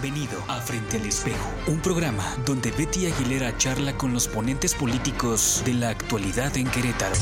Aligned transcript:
Bienvenido 0.00 0.40
a 0.46 0.60
Frente 0.60 0.96
al 0.96 1.06
Espejo, 1.06 1.50
un 1.66 1.80
programa 1.80 2.36
donde 2.46 2.70
Betty 2.70 3.06
Aguilera 3.06 3.56
charla 3.58 3.96
con 3.96 4.12
los 4.12 4.28
ponentes 4.28 4.72
políticos 4.72 5.60
de 5.64 5.74
la 5.74 5.88
actualidad 5.88 6.56
en 6.56 6.70
Querétaro. 6.70 7.16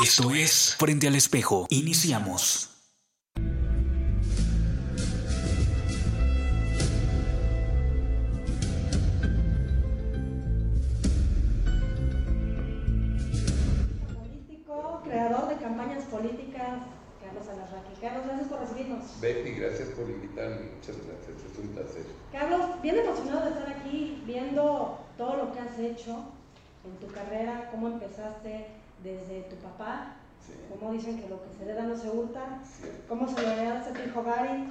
Esto 0.00 0.32
es 0.32 0.76
Frente 0.78 1.08
al 1.08 1.16
Espejo. 1.16 1.66
Iniciamos. 1.70 2.70
Carlos 17.40 17.48
Alarraqui. 17.48 18.00
Carlos, 18.00 18.26
gracias 18.26 18.48
por 18.48 18.60
recibirnos. 18.60 19.20
Betty, 19.20 19.50
gracias 19.52 19.88
por 19.90 20.10
invitarme. 20.10 20.60
Muchas 20.76 20.96
gracias. 21.06 21.52
Es 21.52 21.58
un 21.58 21.68
placer. 21.68 22.02
Carlos, 22.32 22.82
bien 22.82 22.98
emocionado 22.98 23.44
de 23.44 23.50
estar 23.50 23.70
aquí 23.76 24.22
viendo 24.26 24.98
todo 25.16 25.36
lo 25.36 25.52
que 25.52 25.60
has 25.60 25.78
hecho 25.78 26.18
en 26.84 26.96
tu 27.00 27.12
carrera, 27.12 27.68
cómo 27.70 27.88
empezaste 27.88 28.66
desde 29.02 29.42
tu 29.48 29.56
papá, 29.56 30.16
Sí. 30.44 30.52
cómo 30.68 30.92
dicen 30.92 31.20
que 31.20 31.28
lo 31.28 31.36
que 31.42 31.48
se 31.56 31.64
hereda 31.64 31.82
no 31.84 31.96
se 31.96 32.08
hurta, 32.10 32.60
Cierto. 32.64 32.98
cómo 33.08 33.28
se 33.28 33.40
lo 33.42 33.48
heredaste 33.48 33.90
a 33.90 33.92
tu 34.02 34.08
hijo 34.08 34.22
Gary. 34.22 34.64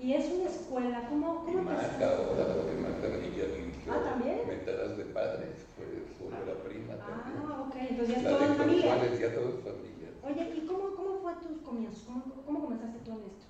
Y 0.00 0.12
es 0.12 0.26
una 0.30 0.48
escuela, 0.50 1.06
¿cómo, 1.08 1.44
cómo 1.44 1.58
empezaste? 1.60 2.04
ahora, 2.04 2.52
porque 2.54 2.76
Marta 2.80 3.06
Villa 3.16 3.44
dirigió 3.48 3.92
Ah, 3.92 4.02
¿también? 4.04 4.40
Mentadas 4.46 4.96
de 4.98 5.04
Padres, 5.06 5.56
fue 5.74 5.86
su 6.18 6.28
la 6.30 6.52
prima 6.68 6.94
también. 7.00 7.48
Ah, 7.48 7.64
ok, 7.66 7.74
entonces 7.80 8.08
ya 8.08 8.16
es 8.30 8.36
toda 8.38 8.54
familia. 8.54 8.86
Ya 8.86 8.96
familia. 9.00 9.95
Oye, 10.26 10.54
¿y 10.56 10.66
cómo, 10.66 10.94
cómo 10.96 11.20
fue 11.20 11.34
tus 11.34 11.62
comienzos? 11.62 12.02
¿Cómo, 12.04 12.24
¿Cómo 12.44 12.62
comenzaste 12.62 12.98
tú 13.04 13.12
en 13.12 13.18
esto? 13.18 13.46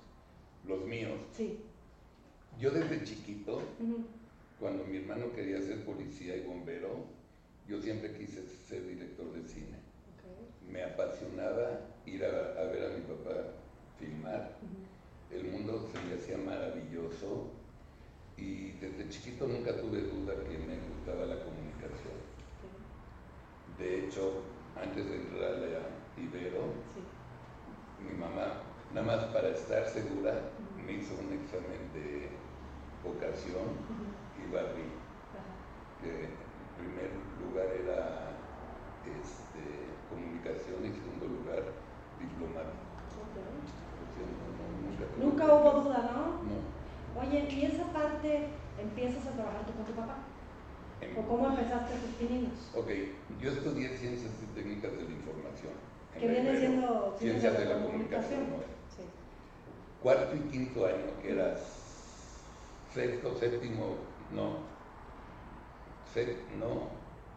Los 0.67 0.85
míos. 0.85 1.19
Sí. 1.35 1.59
Yo 2.59 2.69
desde 2.69 3.03
chiquito, 3.03 3.61
cuando 4.59 4.83
mi 4.85 4.97
hermano 4.97 5.31
quería 5.33 5.59
ser 5.61 5.83
policía 5.85 6.35
y 6.35 6.41
bombero, 6.41 7.05
yo 7.67 7.81
siempre 7.81 8.13
quise 8.15 8.47
ser 8.67 8.85
director 8.85 9.31
de 9.33 9.47
cine. 9.47 9.77
Me 10.71 10.83
apasionaba 10.83 11.81
ir 12.05 12.23
a, 12.25 12.27
a 12.27 12.63
ver 12.65 12.91
a 12.91 12.95
mi 12.95 13.01
papá 13.01 13.53
filmar. 13.97 14.57
El 15.31 15.45
mundo 15.45 15.89
se 15.91 15.99
me 16.07 16.15
hacía 16.15 16.37
maravilloso 16.37 17.49
y 18.37 18.71
desde 18.73 19.09
chiquito 19.09 19.47
nunca 19.47 19.75
tuve 19.75 20.01
duda 20.01 20.33
que 20.43 20.57
me 20.57 20.77
gustaba 20.89 21.25
la 21.25 21.43
comunicación. 21.43 22.17
De 23.79 24.05
hecho, 24.05 24.41
antes 24.75 25.05
de 25.09 25.15
entrar 25.15 25.53
a 25.53 25.57
la 25.57 25.67
Ibero, 26.17 26.73
Sí. 26.93 27.03
mi 27.99 28.11
mamá, 28.17 28.63
nada 28.93 29.05
más 29.05 29.25
para 29.25 29.49
estar 29.49 29.87
segura, 29.87 30.51
me 30.75 30.93
hizo 30.93 31.13
un 31.15 31.31
examen 31.33 31.93
de 31.93 32.39
vocación 33.03 33.85
y 34.35 34.51
barrí, 34.51 34.83
que 36.01 36.23
en 36.25 36.67
primer 36.75 37.11
lugar 37.39 37.67
era 37.67 38.37
este, 39.05 39.99
comunicación 40.09 40.85
y 40.85 40.93
segundo 40.93 41.27
lugar 41.27 41.63
diplomático. 42.19 42.87
No- 45.17 45.25
no- 45.25 45.29
nunca, 45.31 45.45
hubo 45.53 45.81
duda, 45.81 46.11
¿no? 46.13 46.43
No. 46.43 47.21
Oye, 47.21 47.47
¿y 47.51 47.65
esa 47.65 47.91
parte 47.93 48.49
empiezas 48.79 49.25
a 49.27 49.31
trabajar 49.33 49.65
tú 49.65 49.73
con 49.73 49.85
tu 49.85 49.93
papá? 49.93 50.17
¿O 51.15 51.27
cómo 51.27 51.47
empezaste 51.49 51.95
tus 51.99 52.15
pininos? 52.15 52.71
Ok, 52.75 52.89
yo 53.39 53.51
estudié 53.51 53.97
Ciencias 53.97 54.33
y 54.43 54.47
Técnicas 54.47 54.91
de 54.93 55.03
la 55.03 55.11
Información. 55.11 55.73
Que 56.13 56.27
viene 56.27 56.57
siendo 56.57 57.15
Ciencias 57.19 57.57
de 57.57 57.65
la 57.65 57.83
Comunicación. 57.83 58.47
Cuarto 60.01 60.35
y 60.35 60.39
quinto 60.51 60.85
año, 60.85 61.19
que 61.21 61.31
era 61.33 61.57
sexto, 62.93 63.35
séptimo, 63.35 63.95
no, 64.33 64.59
sé- 66.13 66.37
no, 66.59 66.89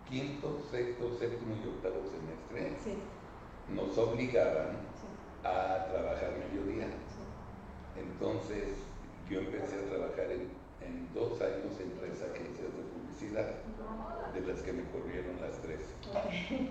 quinto, 0.08 0.62
sexto, 0.70 1.16
séptimo 1.18 1.56
y 1.56 1.68
octavo 1.68 2.02
semestre, 2.06 2.76
Sí, 2.84 2.98
nos 3.74 3.96
obligaban 3.98 4.76
sí, 4.94 5.08
a 5.46 5.86
trabajar 5.90 6.32
mediodía. 6.38 6.86
Entonces, 7.96 8.76
yo 9.28 9.40
empecé 9.40 9.76
a 9.76 9.88
trabajar 9.90 10.30
en, 10.30 10.50
en 10.86 11.08
dos 11.14 11.40
años 11.40 11.72
en 11.80 11.90
tres 11.98 12.22
agencias 12.22 12.68
de 12.76 12.89
de 13.28 14.40
las 14.46 14.62
que 14.62 14.72
me 14.72 14.84
corrieron 14.90 15.40
las 15.40 15.60
tres. 15.60 15.80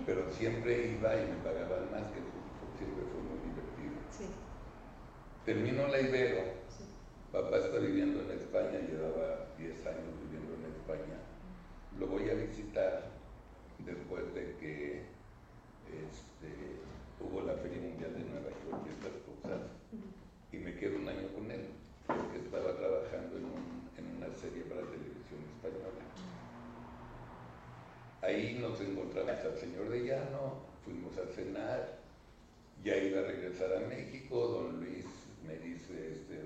Pero 0.06 0.30
siempre 0.32 0.88
iba 0.98 1.14
y 1.14 1.26
me 1.26 1.36
pagaban 1.44 1.90
más, 1.92 2.10
que 2.10 2.18
siempre 2.78 3.04
fue 3.12 3.20
muy 3.22 3.38
divertido. 3.38 4.00
Sí, 4.10 4.26
Terminó 5.44 5.86
la 5.88 6.00
Ibero, 6.00 6.42
sí. 6.68 6.84
papá 7.32 7.58
está 7.58 7.78
viviendo 7.78 8.20
en 8.22 8.30
España, 8.38 8.78
llevaba 8.80 9.46
10 9.58 9.86
años 9.86 10.14
viviendo 10.24 10.54
en 10.54 10.72
España. 10.74 11.18
Lo 11.98 12.06
voy 12.08 12.28
a 12.30 12.34
visitar 12.34 13.04
después 13.78 14.34
de 14.34 14.56
que 14.56 15.02
este, 15.86 16.80
hubo 17.20 17.42
la 17.42 17.54
Feria 17.54 17.80
Mundial 17.80 18.12
de 18.14 18.24
Nueva 18.24 18.50
York 18.50 18.82
y 18.86 18.88
estas 18.90 19.12
cosas, 19.26 19.60
y 20.52 20.56
me 20.58 20.74
quedo 20.76 20.98
un 20.98 21.08
año 21.08 21.28
con 21.34 21.50
él, 21.50 21.68
porque 22.06 22.38
estaba 22.38 22.76
trabajando 22.76 23.36
en, 23.38 23.44
un- 23.44 23.90
en 23.96 24.16
una 24.16 24.34
serie 24.36 24.62
para 24.64 24.82
televisión 24.82 25.40
española. 25.56 26.04
Ahí 28.30 28.56
nos 28.62 28.80
encontramos 28.80 29.40
al 29.44 29.56
señor 29.58 29.88
de 29.90 30.06
Llano, 30.06 30.62
fuimos 30.84 31.18
a 31.18 31.26
cenar, 31.34 31.98
ya 32.84 32.96
iba 32.96 33.18
a 33.18 33.24
regresar 33.24 33.74
a 33.74 33.80
México, 33.88 34.46
don 34.46 34.78
Luis 34.78 35.04
me 35.44 35.58
dice, 35.58 36.12
este, 36.12 36.38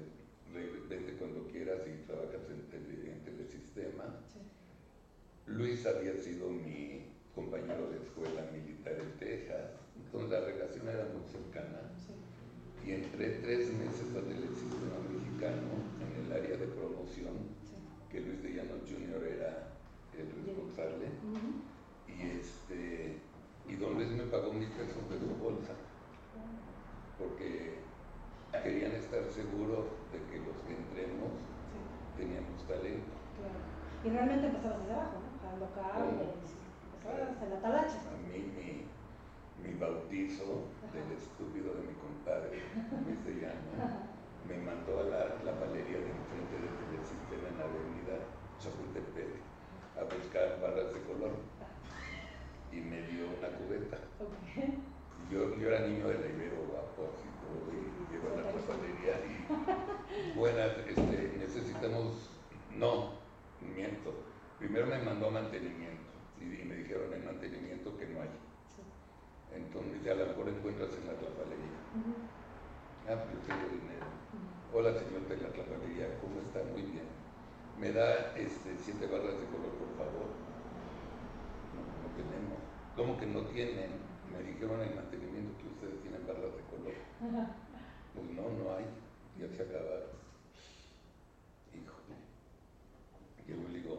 "Re- 0.55 0.81
vete 0.89 1.13
cuando 1.19 1.47
quieras 1.49 1.81
y 1.87 2.07
trabajas 2.07 2.41
en, 2.49 2.63
tele- 2.73 3.13
en 3.13 3.21
Telesistema. 3.23 4.17
Sí. 4.33 4.41
Luis 5.47 5.85
había 5.85 6.17
sido 6.17 6.49
mi 6.49 7.05
compañero 7.35 7.91
de 7.91 7.99
escuela 7.99 8.49
militar 8.51 8.95
en 8.99 9.13
Texas, 9.19 9.73
entonces 9.95 10.31
la 10.31 10.41
relación 10.41 10.89
era 10.89 11.05
muy 11.13 11.29
cercana. 11.31 11.83
Sí. 12.01 12.89
Y 12.89 12.93
entré 12.93 13.29
tres 13.45 13.69
meses 13.75 14.09
a 14.17 14.25
Telesistema 14.25 15.05
Mexicano 15.13 15.69
en 16.01 16.25
el 16.25 16.33
área 16.33 16.57
de 16.57 16.67
promoción, 16.67 17.37
Sí. 17.69 17.77
que 18.11 18.21
Luis 18.23 18.43
de 18.43 18.55
Llano 18.55 18.81
Jr. 18.89 19.23
era 19.37 19.69
el 20.17 20.33
responsable. 20.47 21.13
Ujú. 21.29 21.74
Y 22.17 22.39
este 22.41 23.19
y 23.69 23.77
don 23.77 23.95
Luis 23.95 24.09
me 24.11 24.25
pagó 24.25 24.53
mil 24.53 24.69
pesos 24.69 25.09
de 25.11 25.19
su 25.19 25.35
bolsa 25.43 25.73
porque 27.19 27.79
querían 28.63 28.93
estar 28.93 29.25
seguros 29.33 29.87
de 30.13 30.19
que 30.31 30.39
los 30.45 30.57
que 30.67 30.75
entremos 30.77 31.33
Sí, 31.75 31.81
teníamos 32.23 32.63
talento. 32.69 33.11
claro. 33.39 33.59
Y 34.05 34.09
realmente 34.11 34.47
empezabas 34.47 34.79
desde 34.81 34.95
abajo, 34.95 35.17
¿no? 35.19 35.31
Jalando 35.43 35.67
cables, 35.75 36.51
empezabas 37.03 37.43
en 37.43 37.51
la 37.51 37.59
talacha. 37.61 37.99
A 37.99 38.15
mí 38.31 38.39
mi, 38.55 38.87
mi 39.65 39.75
bautizo 39.79 40.71
del 40.95 41.09
estúpido 41.19 41.75
de 41.75 41.83
mi 41.91 41.95
compadre, 41.99 42.63
Llano, 43.27 43.91
me 44.47 44.57
mandó 44.63 45.01
a 45.01 45.05
la, 45.11 45.21
la 45.43 45.55
palería 45.59 45.99
de 45.99 46.11
enfrente 46.15 46.55
del 46.63 46.75
telesistema 46.79 47.49
en 47.49 47.59
la 47.59 47.65
avenida 47.67 48.15
Chapultepec 48.61 49.41
a 49.99 50.03
buscar 50.07 50.61
barras 50.63 50.95
de 50.95 51.01
color 51.11 51.35
y 52.75 52.81
me 52.81 53.03
dio 53.09 53.27
una 53.39 53.49
cubeta. 53.59 53.99
Yo, 55.31 55.57
yo 55.57 55.69
era 55.69 55.87
niño 55.87 56.09
de 56.09 56.19
la 56.19 56.27
Ibero 56.27 56.65
así 57.15 57.29
todo, 57.41 57.71
y 57.73 58.13
llego 58.13 58.29
a 58.29 58.43
la 58.43 58.53
papelería 58.53 59.15
y 59.27 60.37
buenas, 60.37 60.73
este, 60.89 61.37
necesitamos, 61.39 62.31
no, 62.71 63.13
miento. 63.61 64.13
Primero 64.59 64.87
me 64.87 64.99
mandó 64.99 65.29
a 65.29 65.31
mantenimiento 65.31 66.11
y, 66.41 66.61
y 66.61 66.65
me 66.65 66.77
dijeron 66.77 67.13
en 67.15 67.25
mantenimiento 67.25 67.97
que 67.97 68.07
no 68.07 68.23
hay. 68.23 68.29
Sí. 68.75 68.83
Entonces 69.55 70.07
a 70.11 70.15
lo 70.15 70.27
mejor 70.27 70.49
encuentras 70.49 70.91
en 70.99 71.07
la 71.07 71.15
tlapalería. 71.15 71.79
Ujú. 71.95 72.15
Ah, 73.07 73.23
pero 73.27 73.39
tengo 73.41 73.69
dinero. 73.71 74.07
Hola 74.73 74.93
señor 74.95 75.29
de 75.29 75.37
la 75.37 75.53
tlapalería, 75.53 76.19
¿cómo 76.21 76.41
está? 76.41 76.63
Muy 76.73 76.83
bien. 76.83 77.09
Me 77.79 77.93
da 77.93 78.37
este, 78.37 78.77
siete 78.79 79.07
barras 79.07 79.39
de 79.39 79.47
color, 79.47 79.71
por 79.79 79.97
favor. 79.97 80.44
¿Cómo 82.97 83.19
que 83.19 83.27
no 83.27 83.41
tienen? 83.47 83.91
Me 84.31 84.43
dijeron 84.43 84.81
en 84.81 84.95
mantenimiento 84.95 85.59
que 85.59 85.69
ustedes 85.69 86.01
tienen 86.03 86.27
barras 86.27 86.55
de 86.55 86.63
color. 86.71 86.95
Pues 88.15 88.27
no, 88.31 88.43
no 88.43 88.77
hay. 88.77 88.87
Ya 89.39 89.49
se 89.49 89.63
acabaron. 89.63 90.15
Y 93.47 93.51
yo 93.51 93.57
le 93.69 93.79
digo, 93.79 93.99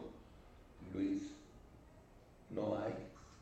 Luis, 0.94 1.34
no 2.50 2.78
hay. 2.78 2.94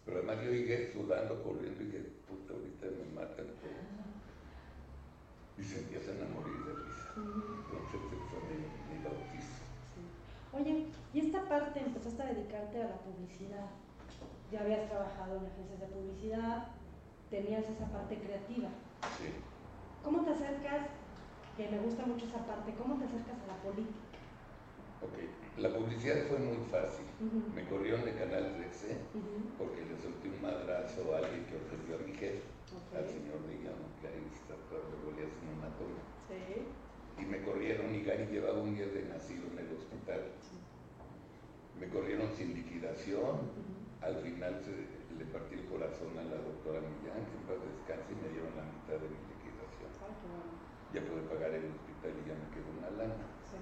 Pero 0.05 0.19
además 0.19 0.45
yo 0.45 0.51
llegué 0.51 0.93
sudando, 0.93 1.43
corriendo 1.43 1.83
y 1.83 1.87
dije, 1.87 2.13
puta, 2.29 2.53
ahorita 2.53 2.87
me 2.87 3.21
matan. 3.21 3.47
Y 5.57 5.63
se 5.63 5.79
empiezan 5.81 6.17
a 6.21 6.35
morir 6.35 6.59
de 6.65 6.75
risa. 6.75 7.13
Entonces 7.17 8.01
eso 8.11 8.19
fue 8.29 8.41
mi, 8.51 8.99
mi 8.99 9.05
bautizo. 9.05 9.63
Oye, 10.53 10.87
y 11.15 11.21
esta 11.21 11.49
parte 11.49 11.81
empezaste 11.81 12.23
a 12.23 12.35
dedicarte 12.35 12.83
a 12.83 12.89
la 12.89 12.99
publicidad. 12.99 13.71
Ya 14.53 14.61
habías 14.61 14.89
trabajado 14.89 15.37
en 15.39 15.47
agencias 15.47 15.81
de 15.81 15.87
publicidad, 15.87 16.69
tenías 17.31 17.65
esa 17.69 17.87
parte 17.91 18.19
creativa. 18.19 18.69
Sí. 19.19 19.31
¿Cómo 20.03 20.23
te 20.25 20.31
acercas? 20.33 20.87
Que 21.57 21.69
me 21.71 21.79
gusta 21.79 22.05
mucho 22.07 22.27
esa 22.27 22.45
parte. 22.47 22.75
¿Cómo 22.75 22.99
te 22.99 23.05
acercas 23.07 23.39
a 23.43 23.47
la 23.47 23.57
política? 23.63 23.99
Ok, 25.03 25.17
la 25.59 25.69
publicidad 25.71 26.17
fue 26.29 26.39
muy 26.39 26.57
fácil. 26.71 27.05
Me 27.55 27.65
corrieron 27.69 28.05
de 28.05 28.15
Canal 28.15 28.55
13 28.57 28.99
Ujú. 29.15 29.55
porque 29.59 29.85
le 29.85 29.97
solté 30.01 30.29
un 30.29 30.41
madrazo 30.43 31.15
a 31.15 31.19
alguien 31.19 31.45
que 31.47 31.57
ofendió 31.57 31.97
a 31.97 32.03
mi 32.03 32.13
jefe, 32.15 32.43
Ok. 32.75 32.97
al 32.97 33.07
señor 33.07 33.39
Digamos, 33.49 33.91
que 34.01 34.09
ahí 34.09 34.25
está 34.35 34.55
todavía 34.69 34.99
golía 35.05 35.25
en 35.25 35.59
una 35.59 35.71
toma. 35.79 36.03
Sí. 36.29 36.67
Y 37.23 37.25
me 37.27 37.43
corrieron 37.43 37.95
y 37.95 38.03
Gary 38.03 38.27
llevaba 38.27 38.59
un 38.61 38.75
día 38.75 38.87
de 38.89 39.05
nacido 39.05 39.45
en 39.53 39.59
el 39.59 39.77
hospital. 39.77 40.21
Me 41.79 41.89
corrieron 41.89 42.31
sin 42.37 42.55
liquidación. 42.55 43.51
Al 44.05 44.17
final 44.21 44.61
se- 44.63 45.15
le 45.17 45.25
partí 45.33 45.55
el 45.55 45.65
corazón 45.67 46.13
a 46.19 46.25
la 46.25 46.37
doctora 46.37 46.81
Millán, 46.81 47.25
que 47.25 47.35
en 47.41 47.45
paz 47.49 47.57
descanse, 47.65 48.13
y 48.13 48.17
me 48.21 48.29
dieron 48.29 48.53
la 48.57 48.65
mitad 48.69 49.01
de 49.01 49.09
mi 49.09 49.17
liquidación. 49.33 49.89
Ay, 50.05 50.13
qué 50.21 50.27
bueno. 50.29 50.53
Ya 50.93 51.01
pude 51.09 51.23
pagar 51.25 51.51
el 51.57 51.73
hospital 51.73 52.13
y 52.21 52.29
ya 52.29 52.35
me 52.37 52.49
quedó 52.53 52.69
una 52.79 52.91
lana. 53.01 53.25
Sí. 53.49 53.57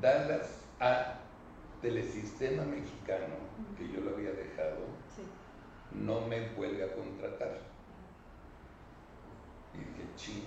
Dallas 0.00 0.64
a 0.80 1.18
Telesistema 1.82 2.64
Mexicano, 2.64 3.36
que 3.76 3.88
yo 3.92 4.00
lo 4.00 4.16
había 4.16 4.32
dejado, 4.32 4.78
Sí. 5.14 5.22
no 5.92 6.20
me 6.26 6.48
vuelve 6.54 6.84
a 6.84 6.94
contratar. 6.94 7.58
Y 9.74 9.78
dije, 9.78 10.08
ching, 10.16 10.44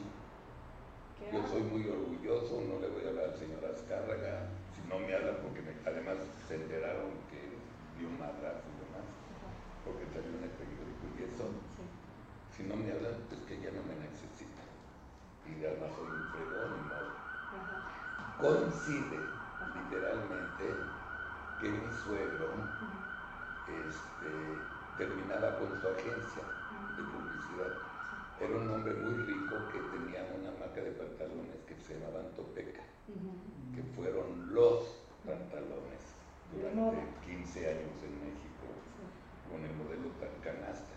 ¿Qué 1.19 1.31
yo 1.31 1.47
soy 1.47 1.61
muy 1.61 1.87
orgulloso, 1.87 2.61
no 2.61 2.79
le 2.79 2.87
voy 2.89 3.05
a 3.05 3.09
hablar 3.09 3.25
al 3.25 3.35
señor 3.37 3.63
Azcárraga, 3.65 4.49
no 4.89 4.99
me 4.99 5.13
habla 5.13 5.37
porque 5.41 5.61
me- 5.61 5.79
además 5.85 6.17
se 6.47 6.55
enteraron 6.55 7.11
que 7.29 7.57
dio 7.97 8.07
un 8.09 8.19
madrazo 8.19 8.67
y 8.69 8.77
demás, 8.85 9.05
porque 9.85 10.05
salió 10.13 10.29
en 10.37 10.43
el 10.43 10.49
periódico 10.51 11.03
y 11.17 11.23
eso. 11.23 11.47
Sí. 11.77 11.83
Si 12.57 12.63
no 12.63 12.75
me 12.75 12.91
hablan, 12.91 13.15
pues 13.29 13.41
que 13.41 13.59
ya 13.61 13.71
no 13.71 13.81
me 13.83 13.95
necesitan. 13.95 14.67
Y 15.45 15.63
además 15.65 15.91
soy 15.95 16.07
un 16.11 16.23
fregón 16.31 16.71
y. 16.79 16.91
Ajá. 16.91 18.37
Coincide 18.37 19.29
literalmente 19.73 20.75
que 21.59 21.69
mi 21.69 21.91
suegro 21.93 22.53
este, 23.67 24.61
terminaba 24.97 25.57
con 25.57 25.79
su 25.79 25.87
agencia 25.87 26.43
de 26.97 27.03
publicidad. 27.03 27.71
Era 28.43 28.57
un 28.57 28.69
hombre 28.69 28.93
muy 28.95 29.23
rico 29.25 29.55
que 29.71 29.79
tenía 29.97 30.27
una 30.37 30.51
marca 30.59 30.81
de 30.81 30.91
pantalones 30.91 31.63
que 31.67 31.75
se 31.77 31.93
llamaban 31.99 32.31
Topeca, 32.35 32.81
que 33.75 33.83
fueron 33.95 34.53
los 34.53 34.99
pantalones 35.25 36.01
durante 36.51 36.97
15 37.25 37.67
años 37.69 37.95
en 38.03 38.13
México 38.19 38.67
con 39.49 39.63
el 39.63 39.73
modelo 39.75 40.09
tan 40.19 40.33
canasta. 40.41 40.93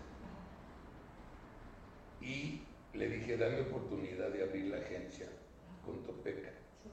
Y 2.21 2.61
le 2.93 3.07
dije, 3.09 3.37
dame 3.37 3.61
oportunidad 3.61 4.29
de 4.29 4.43
abrir 4.43 4.65
la 4.65 4.77
agencia 4.77 5.27
con 5.85 6.03
Topeca. 6.03 6.49
Sí. 6.83 6.89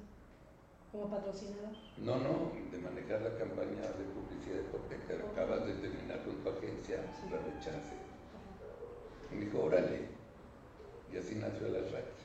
Como 0.93 1.11
patrocinador. 1.11 1.75
No, 1.99 2.19
no, 2.19 2.53
de 2.71 2.79
manejar 2.79 3.23
la 3.23 3.37
campaña 3.37 3.83
de 3.99 4.05
publicidad 4.15 4.57
de 4.59 4.69
Topeca. 4.71 5.15
Acabas 5.33 5.67
de 5.67 5.75
terminar 5.75 6.23
con 6.25 6.37
tu 6.37 6.49
agencia, 6.51 6.99
Sí. 7.21 7.29
dame 7.31 7.59
chance. 7.61 7.95
Y 9.33 9.35
me 9.35 9.45
dijo, 9.47 9.65
órale. 9.65 10.14
Y 11.13 11.17
así 11.17 11.35
nació 11.37 11.69
la 11.69 11.79
Raki. 11.79 12.25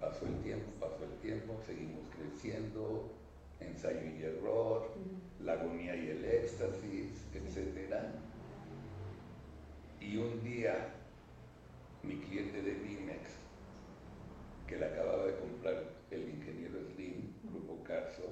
Pasó 0.00 0.26
el 0.26 0.42
tiempo, 0.42 0.70
pasó 0.80 1.04
el 1.04 1.18
tiempo, 1.20 1.60
seguimos 1.66 2.02
creciendo, 2.16 3.10
ensayo 3.60 4.00
y 4.18 4.22
error, 4.22 4.90
la 5.42 5.54
agonía 5.54 5.96
y 5.96 6.10
el 6.10 6.24
éxtasis, 6.24 7.24
etcétera. 7.32 8.12
Y 10.00 10.16
un 10.16 10.42
día, 10.42 10.94
mi 12.02 12.16
cliente 12.16 12.60
de 12.60 12.74
Vimex, 12.74 13.30
que 14.66 14.76
le 14.76 14.86
acababa 14.86 15.26
de 15.26 15.38
comprar 15.38 15.84
el 16.10 16.28
ingeniero 16.28 16.80
Slim, 16.94 17.32
Grupo 17.50 17.82
Carso, 17.84 18.28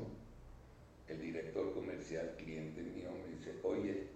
el 1.08 1.20
director 1.20 1.73
comercial, 1.75 2.35
cliente 2.37 2.82
mío, 2.82 3.11
me 3.11 3.37
dice, 3.37 3.55
oye, 3.62 4.06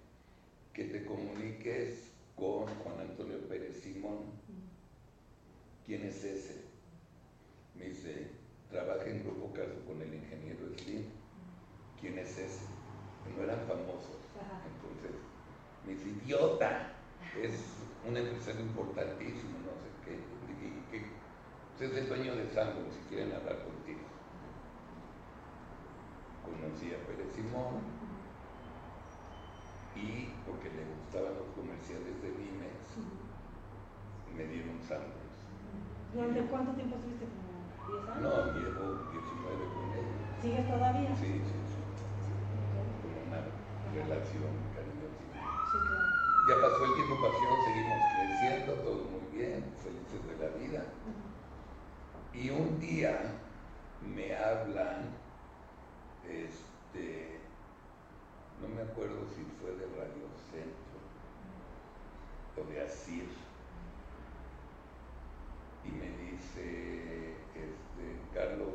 que 0.72 0.84
te 0.84 1.04
comuniques 1.04 2.10
con 2.36 2.66
Juan 2.66 3.00
Antonio 3.00 3.38
Pérez 3.48 3.80
Simón. 3.82 4.18
¿Quién 5.86 6.02
es 6.04 6.24
ese? 6.24 6.64
Me 7.74 7.86
dice, 7.86 8.28
trabaja 8.70 9.06
en 9.06 9.22
Grupo 9.22 9.52
Carso 9.52 9.84
con 9.86 10.02
el 10.02 10.12
ingeniero 10.14 10.68
Slim. 10.76 11.04
¿Quién 12.00 12.18
es 12.18 12.36
ese? 12.38 12.66
No 13.36 13.42
eran 13.42 13.60
famosos. 13.66 14.18
Entonces, 14.66 15.12
me 15.84 15.92
dice, 15.94 16.08
idiota, 16.08 16.92
es 17.42 17.52
un 18.06 18.16
empresario 18.16 18.62
importantísimo, 18.62 19.58
no 19.60 19.72
sé 19.80 19.90
qué. 20.04 20.14
"¿Y? 20.96 21.02
Pues 21.78 21.90
es 21.92 21.96
el 21.98 22.08
dueño 22.08 22.34
de 22.34 22.46
Sambo, 22.48 22.90
si 22.90 23.00
quieren 23.08 23.32
hablar 23.32 23.62
contigo. 23.62 24.00
Conocí 26.42 26.92
a 26.94 27.06
Pérez 27.06 27.32
Simón 27.34 27.82
y 29.94 30.42
porque 30.46 30.70
le 30.70 30.84
gustaban 30.84 31.34
los 31.34 31.48
comerciales 31.54 32.22
de 32.22 32.30
Vimex, 32.30 32.98
me 34.36 34.44
dieron 34.46 34.80
Sambos. 34.82 35.25
¿Durante 36.16 36.40
cuánto 36.48 36.72
tiempo 36.72 36.96
estuviste? 36.96 37.28
¿Como 37.28 38.00
10 38.00 38.08
años? 38.08 38.24
No, 38.24 38.56
llevo 38.56 39.04
19 39.12 39.68
con 39.68 39.84
él. 40.00 40.08
¿Sigues 40.40 40.64
todavía? 40.64 41.12
Sí, 41.12 41.44
sí, 41.44 41.60
sí. 41.68 41.80
Como 42.72 43.20
una 43.28 43.44
relación 43.92 44.48
cariñosísima. 44.72 45.44
Sí, 45.68 45.76
claro. 45.76 46.08
Ya 46.48 46.56
pasó 46.56 46.80
el 46.88 46.94
tiempo, 46.96 47.14
pasó, 47.20 47.44
seguimos 47.68 48.00
creciendo, 48.16 48.72
todo 48.80 49.04
muy 49.12 49.28
bien, 49.28 49.60
felices 49.76 50.24
de 50.24 50.34
la 50.40 50.48
vida. 50.56 50.88
Y 52.32 52.48
un 52.48 52.80
día 52.80 53.36
me 54.00 54.34
hablan, 54.36 55.12
este, 56.24 57.40
no 58.62 58.68
me 58.72 58.88
acuerdo 58.88 59.20
si 59.36 59.44
fue 59.60 59.76
de 59.76 59.84
Radio 60.00 60.32
Centro 60.48 60.96
o 62.56 62.64
de 62.72 62.80
Asir, 62.80 63.28
me 65.98 66.08
dice, 66.30 67.32
este, 67.54 68.20
Carlos, 68.34 68.74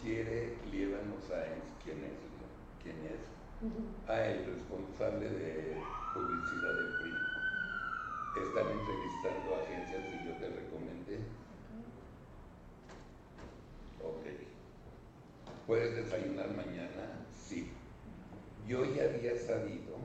quiere 0.00 0.58
Líbano 0.70 1.20
Sáenz, 1.20 1.64
¿quién 1.84 2.04
es? 2.04 2.18
¿Quién 2.82 2.96
es? 3.06 3.20
Ujú. 3.62 3.82
Ah, 4.08 4.26
el 4.26 4.46
responsable 4.46 5.28
de 5.28 5.82
publicidad 6.14 6.74
del 6.74 6.92
PRI. 7.00 7.14
Están 8.36 8.66
entrevistando 8.68 9.56
agencias 9.56 10.02
que 10.04 10.24
yo 10.24 10.32
te 10.34 10.48
recomendé. 10.48 11.18
Ok. 14.04 14.26
¿Puedes 15.66 15.96
desayunar 15.96 16.54
mañana? 16.54 17.26
Sí. 17.32 17.70
Yo 18.68 18.84
ya 18.84 19.04
había 19.04 19.36
sabido 19.36 19.96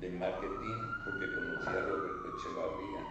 de 0.00 0.10
marketing 0.10 0.76
porque 1.04 1.32
conocí 1.34 1.68
a 1.68 1.80
Roberto 1.82 2.36
Echevarría, 2.36 3.09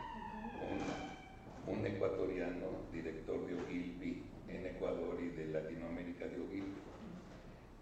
un, 1.67 1.85
ecuatoriano, 1.85 2.89
director 2.91 3.45
de 3.45 3.55
Ogilvy 3.55 4.23
en 4.47 4.65
Ecuador 4.65 5.17
y 5.21 5.29
de 5.29 5.47
Latinoamérica 5.47 6.25
de 6.25 6.41
Ogilvy, 6.41 6.81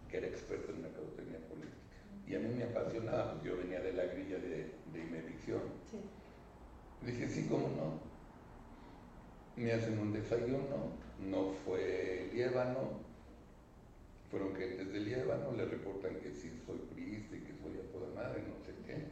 que 0.10 0.18
era 0.18 0.28
experto 0.28 0.72
en 0.72 0.82
mercadotecnia 0.82 1.40
política. 1.48 1.78
Y 2.28 2.36
a 2.36 2.40
mí 2.40 2.54
me 2.56 2.64
apasionaba, 2.64 3.34
porque 3.34 3.50
yo 3.50 3.58
venía 3.58 3.80
de 3.80 3.94
la 3.94 4.06
grilla 4.06 4.38
de, 4.38 4.50
de. 4.50 5.08
Sí. 5.90 5.98
Dije, 7.06 7.30
sí, 7.30 7.48
cómo 7.50 7.70
no. 7.70 8.02
Me 9.56 9.72
hacen 9.72 9.98
un 9.98 10.12
desayuno, 10.12 10.92
no 11.20 11.54
fue 11.66 12.30
Líbano, 12.34 13.00
fueron 14.30 14.56
gentes 14.56 14.92
de 14.92 15.00
Líbano, 15.00 15.54
le 15.54 15.66
reportan 15.66 16.16
que 16.20 16.32
sí 16.32 16.52
soy 16.66 16.80
priista 16.94 17.36
y 17.36 17.40
que 17.40 17.54
soy 17.54 17.80
a 17.80 17.92
toda 17.92 18.14
madre, 18.14 18.44
no 18.44 18.64
sé 18.64 18.74
qué. 18.86 19.08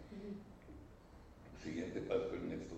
Siguiente 1.64 2.02
paso, 2.02 2.36
Ernesto 2.36 2.76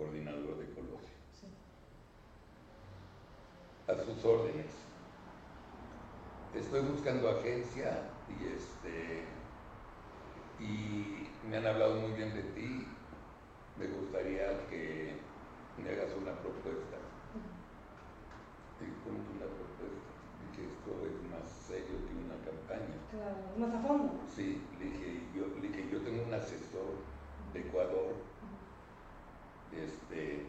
coordinador 0.00 0.56
de 0.56 0.66
Colosio. 0.72 1.16
A 3.86 3.94
sus 3.94 4.24
órdenes. 4.24 4.72
Estoy 6.54 6.80
buscando 6.80 7.28
agencia 7.28 8.08
y 8.28 8.56
este 8.56 9.24
y 10.58 11.28
me 11.48 11.56
han 11.58 11.66
hablado 11.66 11.96
muy 11.96 12.12
bien 12.12 12.34
de 12.34 12.42
ti. 12.54 12.86
Me 13.78 13.86
gustaría 13.88 14.66
que 14.68 15.16
me 15.76 15.90
hagas 15.90 16.12
una 16.16 16.32
propuesta. 16.32 16.96
Uh 17.36 17.40
-huh. 17.40 18.86
Y 18.86 18.90
como 19.04 19.18
una 19.36 19.48
propuesta. 19.52 20.10
Y 20.40 20.56
que 20.56 20.64
esto 20.64 20.90
es 21.06 21.16
más 21.30 21.46
serio 21.68 21.96
que 22.06 22.12
una 22.24 22.38
campaña. 22.44 22.96
Claro, 23.10 23.36
más 23.58 23.74
a 23.74 23.86
fondo. 23.86 24.20
Sí, 24.34 24.62
le 24.78 24.84
dije, 24.86 25.22
yo, 25.34 25.46
le 25.60 25.68
dije, 25.68 25.88
yo 25.90 26.00
tengo 26.02 26.24
un 26.24 26.34
asesor 26.34 26.96
de 27.52 27.60
Ecuador 27.60 28.29
este, 29.72 30.46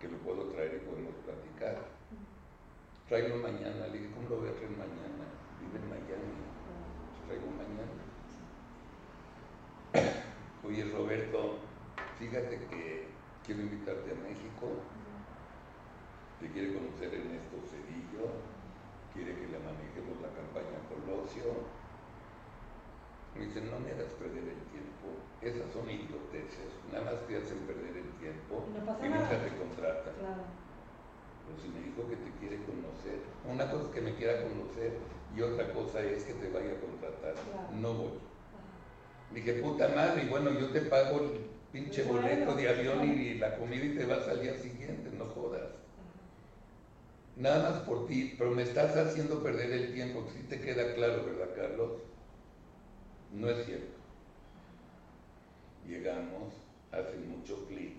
que 0.00 0.08
lo 0.08 0.18
puedo 0.18 0.44
traer 0.50 0.80
y 0.82 0.86
podemos 0.88 1.14
platicar. 1.24 1.88
Traigo 3.08 3.36
mañana, 3.38 3.88
le 3.88 3.98
dije, 3.98 4.14
¿cómo 4.14 4.28
lo 4.28 4.36
voy 4.38 4.48
a 4.48 4.54
traer 4.54 4.70
mañana? 4.70 5.26
Vive 5.60 5.78
en 5.78 5.88
Miami, 5.90 6.40
traigo 7.26 7.50
mañana. 7.50 8.00
Oye, 10.64 10.84
Roberto, 10.84 11.58
fíjate 12.18 12.66
que 12.70 13.08
quiero 13.44 13.62
invitarte 13.62 14.12
a 14.12 14.14
México. 14.14 14.78
Te 16.38 16.48
quiere 16.50 16.74
conocer 16.74 17.12
Ernesto 17.12 17.56
Cedillo. 17.66 18.30
Quiere 19.12 19.34
que 19.34 19.48
le 19.48 19.58
manejemos 19.58 20.20
la 20.22 20.30
campaña 20.30 20.78
Colosio. 20.88 21.79
Me 23.34 23.46
dice, 23.46 23.60
no 23.62 23.78
me 23.80 23.90
hagas 23.92 24.12
perder 24.18 24.44
el 24.44 24.62
tiempo. 24.74 25.06
Esas 25.40 25.72
son 25.72 25.88
idioteces. 25.88 26.70
Nada 26.92 27.04
más 27.04 27.26
te 27.26 27.36
hacen 27.36 27.58
perder 27.64 27.96
el 27.96 28.10
tiempo 28.18 28.66
Y 28.68 28.78
no 28.78 28.84
pasa 28.84 29.06
y 29.06 29.08
nunca 29.08 29.36
te 29.40 29.50
contratan. 29.56 30.14
Claro. 30.18 30.44
Pero 31.46 31.54
si 31.62 31.68
me 31.68 31.80
dijo 31.80 32.06
que 32.08 32.16
te 32.16 32.30
quiere 32.38 32.58
conocer, 32.66 33.18
una 33.48 33.70
cosa 33.70 33.84
es 33.88 33.94
que 33.94 34.00
me 34.00 34.14
quiera 34.14 34.42
conocer 34.42 34.98
y 35.34 35.40
otra 35.42 35.72
cosa 35.72 36.02
es 36.02 36.24
que 36.24 36.34
te 36.34 36.50
vaya 36.50 36.72
a 36.72 36.80
contratar. 36.80 37.34
Claro. 37.34 37.68
No 37.74 37.94
voy. 37.94 38.18
Ajá. 38.18 39.34
Dije, 39.34 39.52
puta 39.62 39.88
madre, 39.88 40.24
y 40.24 40.28
bueno, 40.28 40.50
yo 40.58 40.68
te 40.70 40.82
pago 40.82 41.20
el 41.20 41.50
pinche 41.72 42.02
boleto 42.02 42.54
de 42.54 42.68
avión 42.68 43.04
y, 43.04 43.34
la 43.34 43.56
comida 43.56 43.84
y 43.84 43.96
te 43.96 44.06
vas 44.06 44.26
al 44.28 44.42
día 44.42 44.56
siguiente, 44.56 45.10
no 45.16 45.26
jodas. 45.26 45.70
Nada 47.36 47.70
más 47.70 47.80
por 47.82 48.06
ti, 48.06 48.34
pero 48.36 48.50
me 48.50 48.62
estás 48.62 48.96
haciendo 48.96 49.42
perder 49.42 49.72
el 49.72 49.94
tiempo, 49.94 50.26
si 50.34 50.42
te 50.42 50.60
queda 50.60 50.94
claro, 50.94 51.24
¿verdad, 51.24 51.54
Carlos? 51.56 51.92
No 53.32 53.48
es 53.48 53.64
cierto. 53.64 53.96
Llegamos, 55.86 56.54
hacen 56.92 57.30
mucho 57.30 57.66
clic 57.66 57.96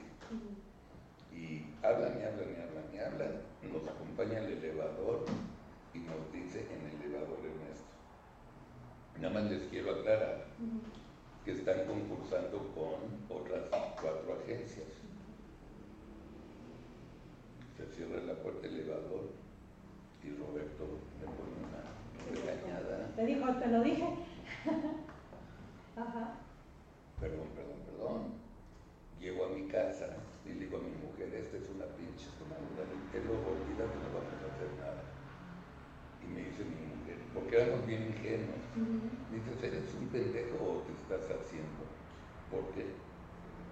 y 1.34 1.66
hablan 1.84 2.20
y 2.20 2.24
hablan 2.24 2.50
y 2.50 2.62
hablan 2.62 2.94
y 2.94 2.98
hablan, 3.00 3.42
nos 3.72 3.88
acompaña 3.88 4.40
el 4.40 4.58
elevador 4.58 5.26
y 5.94 6.00
nos 6.00 6.32
dice 6.32 6.68
en 6.72 6.88
el 6.88 7.02
elevador 7.06 7.40
Ernesto. 7.40 7.92
Nada 9.20 9.34
más 9.34 9.52
les 9.52 9.64
quiero 9.64 9.92
aclarar 9.92 10.46
que 11.46 11.52
están 11.52 11.86
concursando 11.86 12.58
con 12.74 13.38
otras 13.38 13.64
cuatro 13.70 14.40
agencias. 14.44 14.88
Se 17.78 17.86
cierra 17.96 18.22
la 18.24 18.34
puerta 18.36 18.62
del 18.62 18.80
elevador 18.80 19.30
y 20.24 20.30
Roberto 20.36 21.00
me 21.20 21.26
pone 21.26 21.54
una 21.62 21.82
regañada. 22.30 23.16
Te 23.16 23.26
dijo, 23.26 23.54
te 23.56 23.68
lo 23.68 23.82
dije. 23.82 24.06
Ajá. 25.96 26.34
Perdón, 27.20 27.48
perdón, 27.56 27.80
perdón. 27.86 28.22
Llego 29.20 29.46
a 29.46 29.50
mi 29.50 29.68
casa 29.68 30.18
y 30.46 30.50
le 30.50 30.66
digo 30.66 30.78
a 30.78 30.82
mi 30.82 30.90
mujer, 30.90 31.34
esta 31.34 31.58
es 31.58 31.70
una 31.70 31.86
pinche 31.94 32.26
tomadura 32.40 32.90
del 32.90 33.02
pelo, 33.14 33.34
olvídate, 33.34 33.98
no 34.02 34.10
vamos 34.18 34.34
a 34.34 34.50
hacer 34.50 34.72
nada. 34.80 35.04
Y 36.24 36.28
me 36.28 36.50
dice 36.50 36.66
mi 36.66 36.92
éramos 37.52 37.86
bien 37.86 38.08
ingenuos. 38.08 38.64
Dices, 39.32 39.64
¿eres 39.64 39.94
un 40.00 40.08
pendejo 40.08 40.58
o 40.64 40.84
te 40.88 40.94
estás 40.94 41.28
haciendo? 41.36 41.84
¿Por 42.50 42.68
qué? 42.74 42.86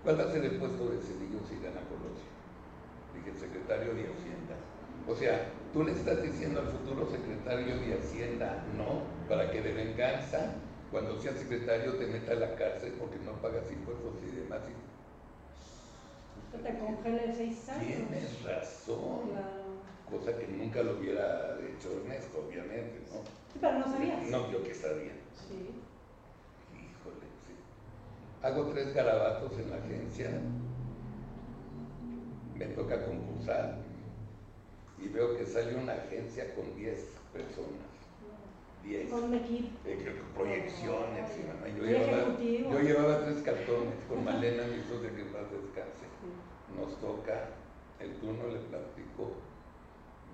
¿Cuál 0.03 0.19
va 0.19 0.23
a 0.23 0.31
ser 0.31 0.45
el 0.45 0.57
puesto 0.57 0.89
de 0.89 0.99
Cedillo 0.99 1.39
si 1.47 1.55
gana 1.59 1.81
Colosio? 1.87 2.29
Dije, 3.15 3.31
secretario 3.37 3.93
de 3.95 4.07
Hacienda. 4.07 4.55
O 5.07 5.15
sea, 5.15 5.51
tú 5.73 5.83
le 5.83 5.91
estás 5.91 6.21
diciendo 6.21 6.61
al 6.61 6.67
futuro 6.67 7.09
secretario 7.09 7.77
de 7.79 7.97
Hacienda, 7.97 8.63
no, 8.77 9.03
para 9.27 9.49
que 9.51 9.61
de 9.61 9.73
venganza, 9.73 10.55
cuando 10.91 11.19
sea 11.19 11.33
secretario, 11.33 11.95
te 11.95 12.07
meta 12.07 12.33
a 12.33 12.35
la 12.35 12.55
cárcel 12.55 12.93
porque 12.99 13.17
no 13.25 13.33
pagas 13.41 13.71
impuestos 13.71 14.13
y 14.23 14.35
demás. 14.35 14.59
Te 16.51 16.77
congele 16.77 17.33
seis 17.33 17.69
años. 17.69 17.85
Tienes 17.85 18.43
razón. 18.43 19.29
Claro. 19.31 19.69
Cosa 20.09 20.37
que 20.37 20.47
nunca 20.47 20.81
lo 20.81 20.97
hubiera 20.97 21.57
hecho 21.61 22.01
Ernesto, 22.01 22.45
obviamente, 22.47 23.01
¿no? 23.09 23.21
Sí, 23.48 23.48
pero 23.61 23.79
no 23.79 23.85
sabías. 23.85 24.23
No, 24.29 24.51
yo 24.51 24.63
que 24.63 24.73
sabía. 24.73 25.13
Sí. 25.33 25.69
Híjole, 26.73 27.25
sí. 27.45 27.53
Hago 28.41 28.65
tres 28.67 28.93
garabatos 28.93 29.51
en 29.57 29.69
la 29.69 29.77
agencia. 29.77 30.29
Me 32.55 32.65
toca 32.67 33.05
concursar. 33.05 33.77
Y 35.01 35.07
veo 35.07 35.37
que 35.37 35.45
sale 35.45 35.75
una 35.75 35.93
agencia 35.93 36.53
con 36.55 36.75
10 36.75 37.05
personas. 37.31 37.89
10. 38.83 39.09
Con 39.09 39.33
equipo. 39.33 39.69
Eh, 39.85 40.21
proyecciones 40.35 41.29
y. 41.37 41.77
Yo 41.77 41.83
llevaba, 41.85 42.37
yo 42.39 42.79
llevaba 42.79 43.25
tres 43.25 43.41
cartones 43.41 44.03
con 44.07 44.23
Malena, 44.23 44.63
mi 44.63 44.81
socia 44.83 45.15
que 45.15 45.23
paz 45.25 45.47
descanse. 45.51 46.05
Nos 46.77 46.99
toca 46.99 47.49
el 47.99 48.13
turno, 48.15 48.47
le 48.47 48.59
platico. 48.59 49.33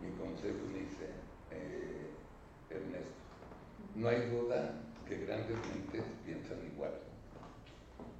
Mi 0.01 0.11
consejo 0.17 0.59
me 0.71 0.79
dice, 0.79 1.09
eh, 1.51 2.11
Ernesto, 2.75 3.15
no 3.95 4.07
hay 4.07 4.29
duda 4.29 4.73
que 5.07 5.25
grandes 5.25 5.57
mentes 5.73 6.03
piensan 6.25 6.57
igual. 6.73 6.91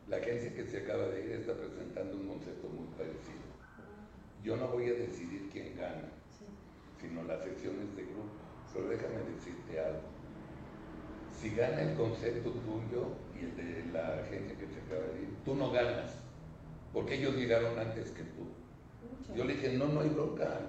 La 0.07 0.17
agencia 0.17 0.53
que 0.53 0.65
se 0.65 0.77
acaba 0.79 1.07
de 1.07 1.25
ir 1.25 1.31
está 1.31 1.53
presentando 1.53 2.15
un 2.15 2.27
concepto 2.27 2.67
muy 2.69 2.87
parecido. 2.97 3.45
Yo 4.43 4.55
no 4.57 4.67
voy 4.67 4.85
a 4.89 4.93
decidir 4.93 5.49
quién 5.51 5.75
gana, 5.75 6.09
sino 7.01 7.23
las 7.23 7.43
secciones 7.43 7.95
de 7.95 8.03
grupo. 8.03 8.45
Pero 8.75 8.89
déjame 8.89 9.23
decirte 9.33 9.79
algo. 9.79 10.01
Si 11.31 11.49
gana 11.55 11.81
el 11.81 11.95
concepto 11.95 12.51
tuyo 12.51 13.15
y 13.33 13.45
el 13.45 13.55
de 13.55 13.93
la 13.93 14.19
agencia 14.19 14.57
que 14.57 14.67
se 14.67 14.81
acaba 14.81 15.13
de 15.13 15.21
ir, 15.21 15.29
tú 15.45 15.55
no 15.55 15.71
ganas, 15.71 16.11
porque 16.93 17.15
ellos 17.15 17.35
llegaron 17.35 17.79
antes 17.79 18.11
que 18.11 18.23
tú. 18.23 18.47
Yo 19.33 19.45
le 19.45 19.55
dije, 19.55 19.77
no, 19.77 19.87
no 19.87 20.01
hay 20.01 20.09
bronca. 20.09 20.59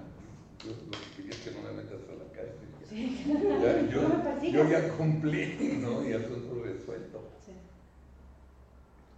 Yo 0.64 0.70
lo 0.70 0.90
que 0.90 1.16
quería 1.16 1.30
es 1.32 1.40
que 1.40 1.50
no 1.50 1.62
me 1.62 1.72
metas 1.72 2.00
a 2.08 2.14
la 2.14 2.32
cárcel. 2.32 2.75
Sí. 2.88 3.24
Ya, 3.26 3.88
yo, 3.88 4.08
No 4.08 4.44
yo 4.44 4.68
ya 4.68 4.96
cumplí, 4.96 5.78
¿no? 5.80 6.08
Y 6.08 6.12
asunto 6.12 6.62
resuelto. 6.62 7.20
Sí. 7.44 7.52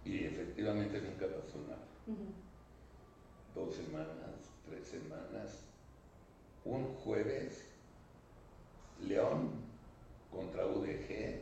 Y 0.09 0.25
efectivamente 0.25 0.99
nunca 1.01 1.25
pasó 1.27 1.59
nada. 1.67 1.85
Dos 3.53 3.75
semanas, 3.75 4.51
tres 4.67 4.87
semanas. 4.87 5.65
Un 6.65 6.83
jueves, 6.95 7.65
León 9.01 9.51
contra 10.31 10.65
UDG. 10.65 11.41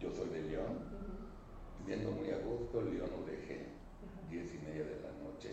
Yo 0.00 0.10
soy 0.12 0.28
de 0.30 0.42
León. 0.42 0.70
Ujú. 0.70 1.86
Viendo 1.86 2.12
muy 2.12 2.30
a 2.30 2.38
gusto, 2.38 2.82
León 2.82 3.10
UDG, 3.24 4.30
diez 4.30 4.54
y 4.54 4.58
media 4.64 4.84
de 4.84 5.00
la 5.00 5.12
noche. 5.24 5.50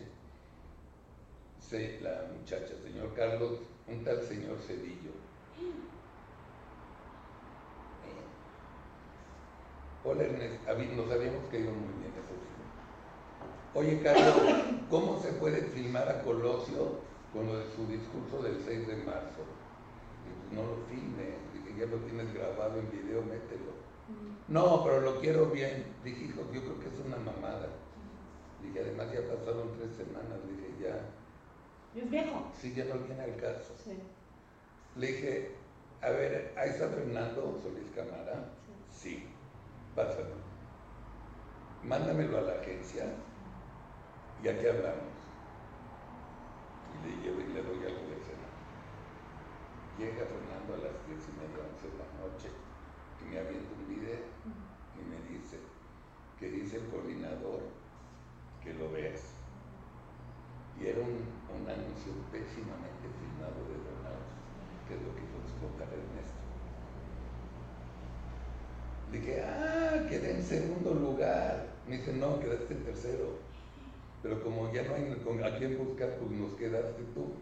Se, 1.59 1.99
la 2.01 2.27
muchacha, 2.37 2.73
señor 2.83 3.13
Carlos, 3.15 3.59
un 3.91 4.03
tal 4.03 4.21
señor 4.23 4.57
Cedillo. 4.65 5.11
Hola 10.03 10.23
Ernesto, 10.23 10.69
Habi- 10.71 10.95
nos 10.95 11.11
habíamos 11.11 11.43
caído 11.51 11.71
muy 11.71 11.93
bien 11.99 12.13
eso. 12.15 12.33
Oye 13.73 14.01
Carlos, 14.01 14.41
¿cómo 14.89 15.21
se 15.21 15.33
puede 15.33 15.61
filmar 15.63 16.09
a 16.09 16.23
Colosio 16.23 17.01
con 17.33 17.47
lo 17.47 17.57
de 17.59 17.65
su 17.75 17.85
discurso 17.87 18.41
del 18.41 18.59
6 18.65 18.87
de 18.87 18.95
marzo? 18.97 19.45
Pues 20.23 20.53
no 20.53 20.63
lo 20.63 20.77
filmes, 20.87 21.35
dije, 21.53 21.77
ya 21.79 21.85
lo 21.85 21.97
tienes 21.97 22.33
grabado 22.33 22.79
en 22.79 22.89
video, 22.91 23.21
mételo. 23.21 23.71
Ujú. 24.09 24.35
No, 24.47 24.83
pero 24.83 25.01
lo 25.01 25.19
quiero 25.21 25.47
bien. 25.51 25.85
Dije, 26.03 26.25
hijo, 26.25 26.41
yo 26.51 26.61
creo 26.61 26.79
que 26.79 26.87
es 26.87 26.99
una 27.05 27.17
mamada. 27.17 27.69
Dije, 28.63 28.79
además 28.79 29.13
ya 29.13 29.21
pasaron 29.21 29.77
tres 29.77 29.91
semanas, 29.95 30.39
dije, 30.49 30.75
ya, 30.81 30.97
Y 31.95 31.99
es 31.99 32.09
viejo. 32.09 32.51
sí, 32.59 32.73
ya 32.73 32.85
no 32.85 32.95
viene 32.99 33.21
al 33.21 33.35
caso. 33.37 33.73
Sí. 33.83 33.97
Le 34.95 35.07
dije, 35.07 35.51
a 36.01 36.09
ver, 36.11 36.53
ahí 36.57 36.69
está 36.69 36.87
Fernando 36.87 37.59
Solís 37.61 37.89
Camara. 37.95 38.45
Sí, 38.91 39.25
pásalo. 39.95 40.37
Mándamelo 41.83 42.37
a 42.37 42.41
la 42.41 42.53
agencia 42.53 43.05
y 44.43 44.47
aquí 44.47 44.65
hablamos. 44.67 45.19
Y 46.93 47.09
le 47.09 47.23
llevo 47.23 47.41
y 47.41 47.53
le 47.53 47.63
doy 47.63 47.77
algo 47.77 48.07
de 48.07 48.19
cena. 48.23 48.49
Llega 49.97 50.25
Fernando 50.25 50.73
a 50.73 50.77
las 50.77 51.07
diez 51.07 51.27
y 51.27 51.31
media, 51.39 51.63
de 51.63 51.97
la 51.97 52.27
noche 52.27 52.49
y 53.21 53.29
me 53.29 53.39
avienta 53.39 53.69
un 53.73 53.87
video 53.87 54.19
y 54.95 55.03
me 55.09 55.37
dice 55.37 55.57
que 56.39 56.49
dice 56.49 56.77
el 56.77 56.87
coordinador 56.87 57.61
que 58.63 58.73
lo 58.73 58.91
veas. 58.91 59.38
Y 60.79 60.87
era 60.87 60.99
un, 60.99 61.19
un 61.51 61.69
anuncio 61.69 62.13
pésimamente 62.31 63.05
filmado 63.19 63.59
de 63.67 63.77
Donald, 63.83 64.23
que 64.87 64.95
es 64.95 65.01
lo 65.01 65.13
que 65.15 65.21
hizo 65.23 65.37
explotar 65.43 65.87
Ernesto. 65.87 66.39
Le 69.11 69.19
dije, 69.19 69.41
ah, 69.41 70.05
quedé 70.07 70.35
en 70.35 70.43
segundo 70.43 70.93
lugar. 70.93 71.67
Me 71.87 71.97
dice, 71.97 72.13
no, 72.13 72.39
quedaste 72.39 72.73
en 72.73 72.83
tercero. 72.83 73.39
Pero 74.21 74.43
como 74.43 74.71
ya 74.71 74.83
no 74.83 74.95
hay 74.95 75.43
a 75.43 75.57
quién 75.57 75.77
buscar, 75.77 76.15
pues 76.17 76.31
nos 76.31 76.53
quedaste 76.53 77.03
tú. 77.13 77.33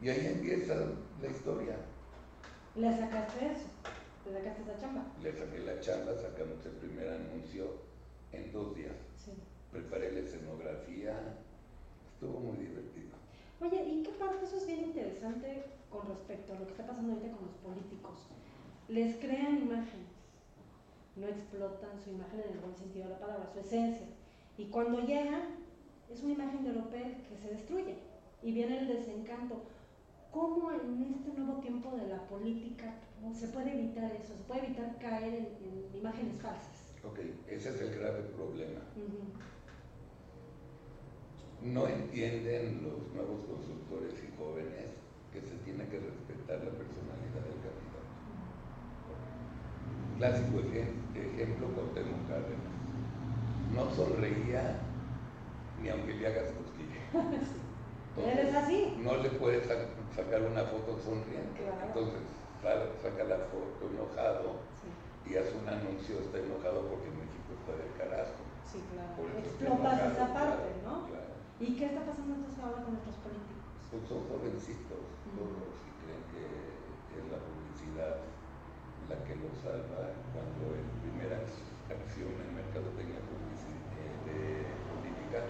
Y 0.00 0.08
ahí 0.08 0.26
empieza 0.26 0.74
la 1.20 1.28
historia. 1.28 1.76
Le 2.74 2.90
sacaste 2.96 3.46
eso. 3.46 3.66
¿Te 4.24 4.32
sacaste 4.32 4.62
esa 4.62 4.78
chamba? 4.78 5.04
Le 5.22 5.32
saqué 5.32 5.58
la 5.58 5.80
chamba, 5.80 6.14
sacamos 6.14 6.64
el 6.64 6.72
primer 6.72 7.08
anuncio 7.08 7.82
en 8.32 8.52
dos 8.52 8.74
días. 8.74 8.94
Sí. 9.16 9.32
Preparé 9.72 10.12
la 10.12 10.20
escenografía, 10.20 11.14
estuvo 12.20 12.38
muy 12.38 12.58
divertido. 12.58 13.16
Oye, 13.62 13.82
¿y 13.88 14.02
qué 14.02 14.10
parte? 14.10 14.44
Eso 14.44 14.56
es 14.58 14.66
bien 14.66 14.84
interesante 14.84 15.64
con 15.88 16.06
respecto 16.06 16.52
a 16.52 16.58
lo 16.58 16.66
que 16.66 16.72
está 16.72 16.86
pasando 16.86 17.14
ahorita 17.14 17.34
con 17.34 17.46
los 17.46 17.56
políticos. 17.64 18.28
Les 18.88 19.16
crean 19.16 19.56
imágenes, 19.56 20.12
no 21.16 21.26
explotan 21.26 21.98
su 22.04 22.10
imagen 22.10 22.40
en 22.40 22.52
el 22.52 22.58
buen 22.58 22.76
sentido 22.76 23.06
de 23.06 23.12
la 23.12 23.20
palabra, 23.20 23.48
su 23.54 23.60
esencia. 23.60 24.06
Y 24.58 24.66
cuando 24.66 25.00
llegan, 25.00 25.64
es 26.10 26.22
una 26.22 26.34
imagen 26.34 26.62
de 26.62 26.72
López 26.72 27.16
que 27.26 27.36
se 27.40 27.54
destruye 27.54 27.94
y 28.42 28.52
viene 28.52 28.80
el 28.80 28.88
desencanto. 28.88 29.62
¿Cómo 30.30 30.70
en 30.72 31.14
este 31.16 31.32
nuevo 31.40 31.60
tiempo 31.60 31.96
de 31.96 32.06
la 32.06 32.28
política 32.28 32.92
se 33.32 33.48
puede 33.48 33.72
evitar 33.72 34.12
eso? 34.12 34.36
¿Se 34.36 34.44
puede 34.44 34.66
evitar 34.66 34.98
caer 34.98 35.34
en, 35.34 35.46
en 35.64 35.96
imágenes 35.96 36.40
falsas? 36.42 36.92
Ok, 37.02 37.18
ese 37.48 37.70
es 37.70 37.80
el 37.80 37.98
grave 37.98 38.20
problema. 38.36 38.80
Ujú. 38.94 39.40
No 41.62 41.86
entienden 41.86 42.82
los 42.82 43.12
nuevos 43.14 43.44
consultores 43.46 44.14
y 44.24 44.34
jóvenes 44.36 44.96
que 45.32 45.40
se 45.42 45.56
tiene 45.64 45.84
que 45.88 46.00
respetar 46.00 46.64
la 46.64 46.72
personalidad 46.72 47.44
del 47.44 47.60
candidato. 47.60 48.00
Clásico 50.18 50.58
ejem- 50.60 51.14
ejemplo, 51.14 51.68
Cuauhtémoc 51.68 52.28
Cárdenas. 52.28 52.74
No 53.74 53.90
sonreía 53.94 54.80
ni 55.82 55.88
aunque 55.88 56.14
le 56.14 56.26
hagas 56.26 56.50
cosquillas. 56.52 57.04
Él 58.20 58.38
es 58.48 58.54
así. 58.54 58.94
No 58.98 59.16
le 59.16 59.30
puedes 59.30 59.66
sa- 59.66 59.86
sacar 60.16 60.42
una 60.42 60.64
foto 60.64 60.98
sonriente. 60.98 61.60
Claro. 61.62 61.86
Entonces 61.86 62.20
sa- 62.62 62.92
saca 63.00 63.24
la 63.24 63.38
foto 63.52 63.88
enojado 63.88 64.60
Sí, 64.80 64.88
y 65.32 65.36
hace 65.36 65.56
un 65.56 65.68
anuncio, 65.68 66.20
está 66.20 66.38
enojado 66.38 66.88
porque 66.88 67.08
México 67.16 67.52
está 67.60 67.72
del 67.80 67.92
carajo. 67.96 68.40
sí, 68.66 68.80
claro. 68.92 69.38
Explotas 69.38 70.00
enojado, 70.00 70.12
esa 70.12 70.34
parte, 70.34 70.68
¿no? 70.84 71.06
claro. 71.06 71.29
¿Y 71.60 71.76
qué 71.76 71.86
está 71.86 72.00
pasando 72.06 72.34
entonces 72.36 72.58
ahora 72.64 72.82
con 72.84 72.94
nuestros 72.94 73.16
políticos? 73.16 73.60
Pues 73.90 74.02
son 74.08 74.24
jovencitos 74.28 75.04
todos 75.36 75.76
y 75.84 75.90
creen 76.00 76.24
que 76.32 77.20
es 77.20 77.24
la 77.30 77.38
publicidad 77.38 78.16
la 79.08 79.24
que 79.24 79.34
los 79.36 79.58
salva 79.58 80.08
cuando 80.32 80.76
en 80.76 80.88
primera 81.02 81.36
ac- 81.36 81.92
acción 81.92 82.30
en 82.40 82.54
mercadotecnia 82.54 83.18
eh, 83.18 84.20
de 84.24 84.86
política 84.88 85.44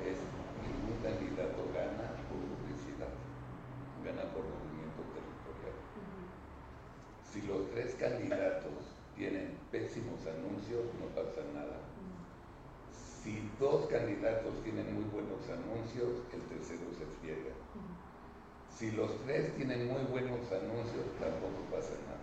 es 0.00 0.18
ningún 0.62 0.98
candidato 1.02 1.70
gana 1.72 2.16
por 2.28 2.38
publicidad, 2.40 3.12
gana 4.02 4.32
por 4.32 4.44
movimiento 4.48 5.02
territorial. 5.14 5.76
Si 7.22 7.42
los 7.42 7.70
tres 7.70 7.94
candidatos 7.96 8.96
tienen 9.14 9.58
pésimos 9.70 10.26
anuncios, 10.26 10.94
no 10.98 11.06
pasa 11.14 11.42
nada. 11.52 11.76
Si 13.26 13.50
dos 13.58 13.86
candidatos 13.86 14.54
tienen 14.62 14.94
muy 14.94 15.02
buenos 15.10 15.42
anuncios, 15.50 16.22
el 16.32 16.42
tercero 16.46 16.86
se 16.94 17.06
friega. 17.18 17.50
Si 18.70 18.92
los 18.92 19.18
tres 19.24 19.52
tienen 19.56 19.88
muy 19.90 20.04
buenos 20.04 20.46
anuncios, 20.52 21.02
tampoco 21.18 21.66
pasa 21.74 21.90
nada. 22.06 22.22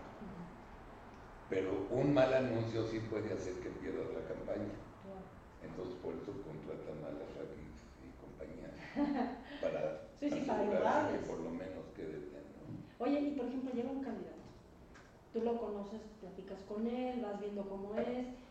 Pero 1.50 1.88
un 1.92 2.14
mal 2.14 2.34
anuncio 2.34 2.88
sí 2.88 3.02
puede 3.02 3.34
hacer 3.34 3.52
que 3.56 3.68
pierdas 3.84 4.16
la 4.16 4.24
campaña. 4.32 4.72
Claro. 5.04 5.28
Entonces 5.68 5.96
por 6.00 6.16
eso 6.16 6.32
contratan 6.40 7.04
a 7.04 7.12
las 7.20 7.52
y 7.52 8.08
compañía 8.24 8.72
para 9.62 10.08
Sí, 10.22 10.30
sí, 10.32 10.48
para 10.48 11.12
que 11.12 11.18
por 11.28 11.42
lo 11.42 11.50
menos 11.50 11.84
quede 11.98 12.16
bien. 12.32 12.48
¿no? 12.64 13.04
Oye, 13.04 13.20
y 13.20 13.32
por 13.36 13.48
ejemplo, 13.48 13.74
llega 13.74 13.92
un 13.92 14.06
candidato. 14.06 14.40
Tú 15.34 15.42
lo 15.42 15.60
conoces, 15.60 16.00
platicas 16.22 16.62
con 16.62 16.88
él, 16.88 17.20
vas 17.22 17.42
viendo 17.42 17.68
cómo 17.68 17.94
es. 17.96 18.43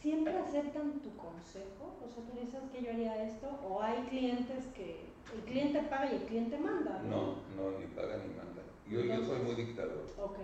¿Siempre 0.00 0.36
aceptan 0.38 1.00
tu 1.00 1.16
consejo? 1.16 1.98
O 2.04 2.08
sea, 2.08 2.22
tú 2.24 2.38
dices 2.38 2.60
que 2.72 2.82
yo 2.82 2.90
haría 2.92 3.26
esto, 3.28 3.48
o 3.66 3.82
hay 3.82 4.04
clientes 4.06 4.66
que 4.76 5.08
el 5.34 5.40
cliente 5.42 5.80
paga 5.90 6.12
y 6.12 6.16
el 6.16 6.22
cliente 6.22 6.56
manda, 6.58 7.02
No, 7.02 7.42
no, 7.56 7.78
ni 7.78 7.86
paga 7.88 8.16
ni 8.18 8.32
manda. 8.34 8.62
Yo, 8.86 9.00
yo 9.04 9.24
soy 9.24 9.40
muy 9.40 9.54
dictador, 9.56 10.06
Ok. 10.18 10.38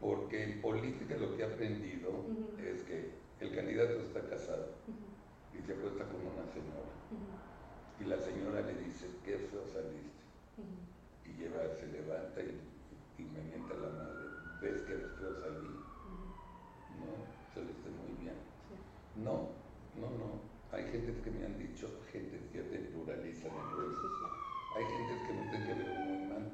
porque 0.00 0.42
en 0.44 0.60
política 0.60 1.16
lo 1.16 1.34
que 1.34 1.42
he 1.42 1.46
aprendido 1.46 2.10
es 2.58 2.82
que 2.82 3.14
el 3.40 3.54
candidato 3.54 4.00
está 4.00 4.20
casado 4.28 4.66
y 5.52 5.62
se 5.62 5.72
acuesta 5.72 6.04
con 6.04 6.20
una 6.20 6.46
señora. 6.52 6.92
Y 8.00 8.04
la 8.04 8.18
señora 8.18 8.60
le 8.60 8.74
dice, 8.84 9.06
qué 9.24 9.38
feo 9.38 9.66
saliste. 9.66 10.22
y 11.24 11.32
lleva, 11.40 11.66
se 11.80 11.86
levanta 11.86 12.40
y, 12.42 13.22
y 13.22 13.24
me 13.24 13.40
mienta 13.40 13.74
la 13.74 13.88
madre. 13.88 14.24
¿Ves 14.60 14.82
que 14.82 14.92
feo 14.94 15.34
salí? 15.40 15.68
No, 17.00 17.26
saliste 17.54 17.88
muy 17.90 18.12
bien. 18.22 18.53
No, 19.16 19.46
no, 19.94 20.10
no. 20.10 20.42
Hay 20.72 20.82
gentes 20.90 21.22
que 21.22 21.30
me 21.30 21.46
han 21.46 21.56
dicho, 21.56 21.86
gentes 22.10 22.42
que 22.50 22.62
te 22.66 22.78
pluralizan 22.90 23.52
en 23.54 23.76
redes. 23.78 23.94
sí. 23.94 24.26
Hay 24.74 24.84
gentes 24.90 25.18
que 25.22 25.32
me 25.32 25.42
dicen 25.44 25.62
que 25.62 25.74
veo 25.74 25.94
muy 26.02 26.26
mal. 26.26 26.50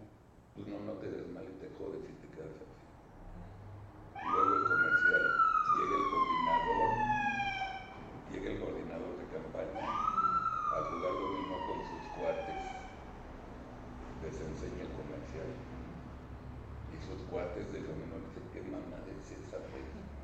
Pues 0.54 0.68
no, 0.68 0.76
no 0.84 0.92
te 1.00 1.08
ves 1.08 1.26
mal 1.32 1.44
y 1.48 1.56
te 1.56 1.72
jodes 1.80 2.04
y 2.04 2.12
te 2.20 2.28
quedas 2.36 2.52
así. 2.60 2.84
Luego 4.28 4.54
el 4.60 4.64
comercial, 4.68 5.24
llega 5.80 5.96
el 5.96 6.06
coordinador, 6.12 6.92
llega 8.28 8.50
el 8.52 8.60
coordinador 8.60 9.12
de 9.16 9.26
campaña 9.32 9.88
a 9.88 10.84
jugar 10.84 11.12
dominó 11.16 11.56
con 11.64 11.80
sus 11.88 12.04
cuates. 12.12 12.64
Les 14.20 14.36
enseña 14.36 14.84
el 14.84 14.92
comercial. 15.00 15.48
Y 16.92 16.96
sus 17.08 17.24
cuates 17.32 17.72
de 17.72 17.80
dominó 17.80 18.20
dicen, 18.20 18.44
¿qué 18.52 18.60
mamá 18.68 19.00
es 19.08 19.32
esa? 19.32 19.64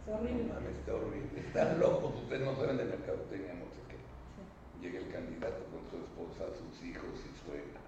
Pues? 0.06 0.14
Es 0.14 0.22
horrible. 0.22 0.44
No 0.46 0.54
mames, 0.54 0.76
está 0.78 0.94
horrible. 0.94 1.40
Están 1.40 1.80
locos, 1.80 2.14
ustedes 2.22 2.42
no 2.46 2.54
saben 2.54 2.76
de 2.78 2.84
mercadotecnia, 2.84 3.54
no 3.54 3.66
sé 3.74 3.80
qué. 3.90 3.98
Sí. 3.98 4.42
Llega 4.80 4.98
el 5.02 5.10
candidato 5.10 5.60
con 5.74 5.82
su 5.90 5.96
esposa, 5.98 6.54
sus 6.54 6.74
hijos 6.86 7.10
y 7.26 7.30
suegra. 7.42 7.80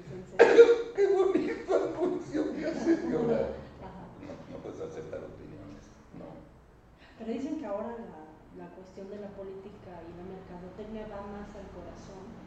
¡Qué 0.96 1.06
bonita 1.12 1.76
función 1.92 2.56
que 2.56 2.64
hace 2.64 2.96
señora! 2.96 3.52
No, 3.76 4.32
no 4.48 4.56
puedes 4.64 4.80
aceptar 4.80 5.20
opiniones, 5.20 5.84
no. 6.16 6.40
Pero 7.18 7.32
dicen 7.32 7.60
que 7.60 7.66
ahora 7.66 7.92
la, 7.92 8.64
la 8.64 8.68
cuestión 8.72 9.10
de 9.10 9.20
la 9.20 9.28
política 9.36 10.00
y 10.00 10.10
la 10.16 10.24
mercadotecnia 10.24 11.04
va 11.12 11.20
más 11.28 11.52
al 11.52 11.68
corazón 11.76 12.40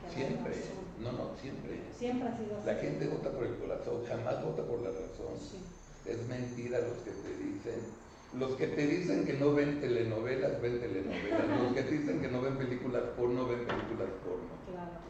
que 0.00 0.08
Siempre, 0.08 0.54
no, 0.98 1.12
no, 1.12 1.36
siempre. 1.36 1.80
Siempre 1.92 2.28
ha 2.28 2.36
sido 2.36 2.56
así. 2.56 2.66
La 2.66 2.74
gente 2.76 3.06
vota 3.08 3.30
por 3.30 3.44
el 3.44 3.56
corazón, 3.58 4.04
jamás 4.08 4.42
vota 4.42 4.64
por 4.64 4.80
la 4.80 4.90
razón. 4.90 5.36
Sí. 5.36 5.60
Es 6.06 6.26
mentira 6.26 6.80
los 6.80 6.98
que 7.04 7.10
te 7.10 7.36
dicen. 7.36 7.99
Los 8.38 8.52
que 8.54 8.68
te 8.68 8.86
dicen 8.86 9.26
que 9.26 9.32
no 9.34 9.54
ven 9.54 9.80
telenovelas, 9.80 10.62
ven 10.62 10.80
telenovelas. 10.80 11.48
Los 11.62 11.72
que 11.74 11.82
te 11.82 11.98
dicen 11.98 12.20
que 12.20 12.28
no 12.28 12.40
ven 12.40 12.56
películas 12.56 13.02
porno, 13.16 13.46
ven 13.46 13.66
películas 13.66 14.08
porno. 14.22 14.54
Claro, 14.70 15.02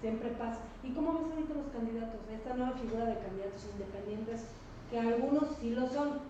siempre 0.00 0.28
pasa. 0.30 0.60
¿Y 0.82 0.92
cómo 0.92 1.14
ves 1.14 1.32
ahorita 1.32 1.54
los 1.54 1.72
candidatos? 1.72 2.20
Esta 2.30 2.54
nueva 2.54 2.76
figura 2.76 3.06
de 3.06 3.18
candidatos 3.18 3.64
independientes, 3.72 4.44
que 4.90 4.98
algunos 4.98 5.56
sí 5.58 5.70
lo 5.70 5.88
son, 5.88 6.20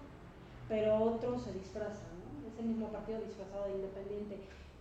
pero 0.69 1.03
otros 1.03 1.43
se 1.43 1.53
disfrazan, 1.53 2.15
¿no? 2.23 2.47
Es 2.47 2.59
el 2.61 2.67
mismo 2.67 2.93
partido 2.93 3.21
disfrazado 3.23 3.67
de 3.67 3.75
independiente. 3.75 4.39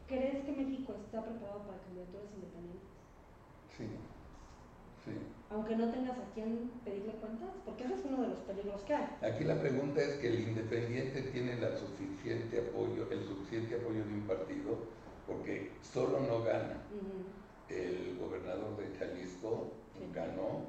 ¿Crees 0.08 0.46
que 0.46 0.52
México 0.52 0.94
está 1.02 1.24
preparado 1.24 1.66
para 1.66 1.82
candidaturas 1.82 2.30
independientes? 2.36 2.90
Sí, 3.76 3.86
sí. 3.90 4.09
Aunque 5.52 5.76
no 5.76 5.90
tengas 5.90 6.18
a 6.18 6.24
quién 6.34 6.70
pedirle 6.86 7.14
cuentas, 7.14 7.50
porque 7.66 7.84
ese 7.86 7.96
es 7.96 8.06
uno 8.06 8.22
de 8.22 8.28
los 8.30 8.40
peligros 8.40 8.82
que 8.84 8.94
hay. 8.94 9.08
Aquí 9.22 9.44
la 9.46 9.60
pregunta 9.60 10.00
es 10.02 10.16
que 10.18 10.28
el 10.28 10.42
independiente 10.50 11.24
tiene 11.24 11.56
la 11.60 11.76
suficiente 11.76 12.60
apoyo, 12.70 13.10
el 13.12 13.24
suficiente 13.24 13.76
apoyo 13.76 14.06
de 14.06 14.14
un 14.14 14.22
partido, 14.28 14.78
porque 15.26 15.72
solo 15.82 16.20
no 16.20 16.44
gana. 16.44 16.78
El 17.68 18.18
gobernador 18.20 18.78
de 18.78 18.96
Jalisco 18.98 19.72
Sí. 19.98 20.06
ganó 20.14 20.66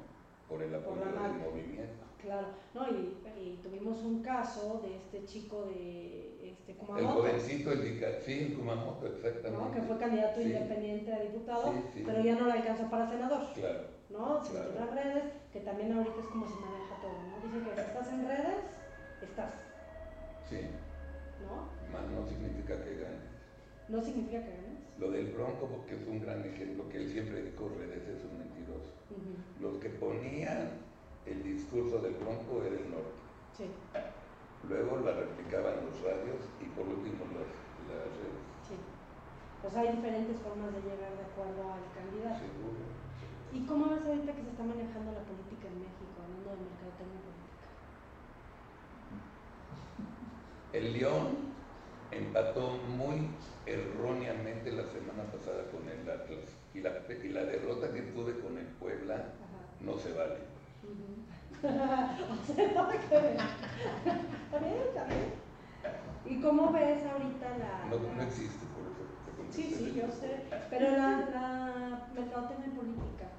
por 0.49 0.61
el 0.61 0.73
apoyo 0.75 1.05
del 1.05 1.39
movimiento. 1.39 2.03
Claro, 2.21 2.47
no, 2.75 2.87
y, 2.89 3.17
y 3.39 3.59
tuvimos 3.63 3.99
un 4.03 4.21
caso 4.21 4.81
de 4.83 4.95
este 4.97 5.25
chico 5.25 5.65
de 5.65 6.51
este 6.51 6.73
El 6.73 6.77
Kumamoto, 6.77 7.21
jovencito, 7.21 7.71
el 7.71 7.99
sí, 8.23 8.53
Kumamoto, 8.57 9.07
exactamente. 9.07 9.51
¿no? 9.65 9.71
que 9.71 9.81
fue 9.81 9.97
candidato 9.97 10.39
Sí, 10.39 10.47
independiente 10.47 11.13
a 11.13 11.19
diputado, 11.21 11.73
Sí, 11.93 12.03
pero 12.05 12.21
ya 12.23 12.35
no 12.35 12.45
le 12.47 12.51
alcanzó 12.53 12.89
para 12.91 13.09
senador. 13.09 13.53
Claro, 13.53 13.79
¿no? 14.11 14.43
Se 14.43 14.51
Claro. 14.51 14.73
las 14.79 14.91
redes, 14.93 15.23
que 15.53 15.59
también 15.61 15.93
ahorita 15.93 16.19
es 16.19 16.27
como 16.27 16.45
se 16.47 16.55
maneja 16.55 16.95
todo, 17.01 17.13
¿no? 17.29 17.35
Dicen 17.43 17.63
que 17.65 17.73
si 17.75 17.81
estás 17.81 18.07
en 18.13 18.27
redes, 18.27 18.63
estás, 19.21 19.53
sí. 20.49 20.61
¿no? 21.47 21.69
Más 21.91 22.07
no 22.11 22.27
significa 22.27 22.83
que 22.83 22.95
gane. 22.95 23.31
No 23.87 24.01
significa 24.01 24.43
que 24.43 24.51
ganes. 24.51 24.81
Lo 24.99 25.11
del 25.11 25.31
Bronco, 25.33 25.67
porque 25.67 25.95
es 25.95 26.07
un 26.07 26.21
gran 26.21 26.45
ejemplo, 26.45 26.87
que 26.89 26.97
él 26.97 27.09
siempre 27.09 27.41
dijo 27.41 27.69
redes 27.69 28.07
es 28.07 28.23
un 28.23 28.37
mentiroso. 28.37 28.91
Los 29.59 29.77
que 29.77 29.89
ponían 29.89 30.69
el 31.25 31.43
discurso 31.43 31.99
del 31.99 32.13
Bronco 32.15 32.63
era 32.63 32.75
el 32.75 32.89
norte. 32.91 33.19
Sí, 33.57 33.65
Luego 34.69 34.97
la 34.99 35.11
replicaban 35.13 35.85
los 35.85 35.99
radios 36.05 36.37
y 36.61 36.65
por 36.77 36.85
último 36.87 37.25
las, 37.33 37.49
las 37.89 38.05
redes. 38.13 38.45
sí. 38.69 38.75
Pues 39.61 39.75
hay 39.75 39.95
diferentes 39.95 40.37
formas 40.39 40.71
de 40.73 40.81
llegar 40.81 41.11
de 41.17 41.25
acuerdo 41.25 41.73
al 41.73 41.85
candidato. 41.93 42.39
Seguro. 42.39 42.81
¿Y 43.53 43.65
cómo 43.65 43.89
ves 43.89 44.05
ahorita 44.05 44.33
que 44.33 44.43
se 44.43 44.49
está 44.49 44.63
manejando 44.63 45.11
la 45.11 45.23
política 45.23 45.67
en 45.67 45.79
México, 45.79 46.15
hablando 46.23 46.49
de 46.51 46.57
mercadotecnia 46.71 47.21
política? 47.27 47.67
El 50.73 50.93
León 50.93 51.51
empató 52.11 52.77
muy 52.97 53.27
erróneamente 53.65 54.71
la 54.71 54.85
semana 54.85 55.23
pasada 55.31 55.65
con 55.71 55.87
el 55.87 56.09
Atlas 56.09 56.55
y 56.73 56.79
la, 56.81 56.91
y 57.23 57.29
la 57.29 57.43
derrota 57.43 57.91
que 57.93 58.01
tuve 58.01 58.39
con 58.39 58.57
el 58.57 58.67
Puebla 58.67 59.15
Ajá. 59.15 59.31
no 59.81 59.97
se 59.97 60.13
vale. 60.13 60.39
¿Y 66.25 66.39
cómo 66.41 66.71
ves 66.71 67.03
ahorita 67.05 67.57
la... 67.57 67.85
No, 67.89 67.97
no 68.15 68.21
existe 68.23 68.65
por 68.73 68.87
eso. 68.87 69.03
Sí, 69.51 69.73
sí, 69.77 69.93
yo 69.95 70.07
sé. 70.11 70.43
Pero 70.69 70.91
la, 70.91 71.29
la 71.29 72.07
mercadotecnia 72.15 72.73
política, 72.73 73.30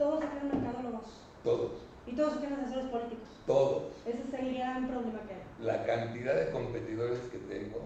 todos 0.00 0.20
se 0.20 0.26
creen 0.30 0.48
mercadólogos 0.48 1.08
Todos, 1.44 1.72
y 2.06 2.12
todos 2.16 2.32
se 2.32 2.38
creen 2.38 2.54
asesores 2.60 2.86
políticos. 2.86 3.28
todos. 3.46 3.82
Ese 4.06 4.22
es 4.22 4.32
el 4.34 4.54
gran 4.54 4.88
problema 4.88 5.20
que 5.28 5.34
hay. 5.34 5.42
La 5.60 5.84
cantidad 5.84 6.34
de 6.34 6.50
competidores 6.52 7.18
que 7.30 7.36
tengo, 7.38 7.80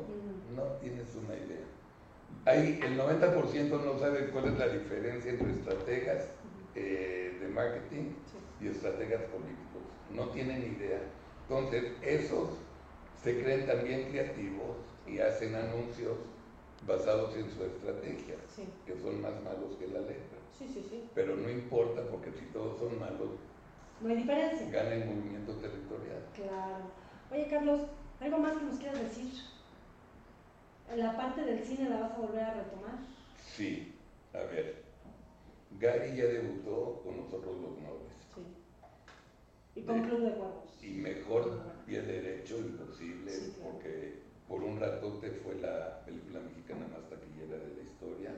no 0.55 0.63
tienes 0.81 1.13
una 1.17 1.35
idea. 1.35 1.67
Hay, 2.47 2.79
el 2.85 2.97
90% 2.99 3.85
no 3.85 3.99
sabe 3.99 4.31
cuál 4.31 4.45
es 4.47 4.59
la 4.59 4.69
diferencia 4.69 5.33
entre 5.33 5.51
estrategas 5.51 6.29
eh, 6.77 7.37
de 7.41 7.49
marketing 7.49 8.13
Sí. 8.31 8.39
y 8.65 8.69
estrategas 8.69 9.23
políticos. 9.23 9.83
No 10.13 10.29
tienen 10.29 10.63
idea. 10.79 11.01
Entonces, 11.49 11.93
esos 12.03 12.51
se 13.23 13.43
creen 13.43 13.67
también 13.67 14.09
creativos 14.11 14.77
y 15.07 15.19
hacen 15.19 15.55
anuncios 15.57 16.17
basados 16.87 17.35
en 17.37 17.51
su 17.51 17.65
estrategia, 17.65 18.37
Sí, 18.55 18.69
que 18.87 18.95
son 19.01 19.21
más 19.21 19.33
malos 19.43 19.75
que 19.81 19.89
la 19.89 20.01
letra. 20.01 20.34
Sí, 20.59 20.69
sí, 20.73 20.87
sí. 20.89 21.05
Pero 21.15 21.37
no 21.37 21.49
importa 21.51 22.03
porque 22.11 22.33
si 22.33 22.45
todos 22.47 22.79
son 22.79 22.99
malos, 22.99 23.31
No 24.01 24.09
hay 24.09 24.17
diferencia. 24.17 24.71
gana 24.71 24.95
el 24.95 25.07
movimiento 25.07 25.53
territorial. 25.57 26.23
Claro. 26.35 26.85
Oye, 27.31 27.49
Carlos, 27.49 27.81
¿algo 28.21 28.39
más 28.39 28.57
que 28.57 28.65
nos 28.65 28.79
quieras 28.79 29.01
decir? 29.01 29.33
¿En 30.93 30.99
la 31.01 31.17
parte 31.17 31.43
del 31.45 31.65
cine 31.65 31.89
la 31.89 32.01
vas 32.01 32.13
a 32.13 32.19
volver 32.19 32.43
a 32.45 32.55
retomar? 32.55 32.99
Sí, 33.39 33.95
a 34.35 34.39
ver. 34.39 34.85
Gary 35.81 36.17
ya 36.17 36.25
debutó 36.27 37.01
con 37.03 37.17
nosotros 37.17 37.57
los 37.57 37.79
nobles. 37.79 38.13
Sí. 38.35 38.43
Y 39.81 39.83
con. 39.83 40.03
Club 40.03 40.21
de 40.21 40.31
Cuervos. 40.37 40.83
Y 40.83 40.89
mejor 40.89 41.61
pie 41.87 42.03
derecho 42.03 42.59
imposible, 42.59 43.31
Sí, 43.31 43.55
claro. 43.57 43.73
porque 43.73 44.23
por 44.47 44.63
un 44.63 44.79
ratote 44.79 45.31
fue 45.43 45.55
la 45.57 46.05
película 46.05 46.41
mexicana 46.41 46.87
más 46.89 47.09
taquillera 47.09 47.57
de 47.59 47.75
la 47.77 47.83
historia. 47.83 48.35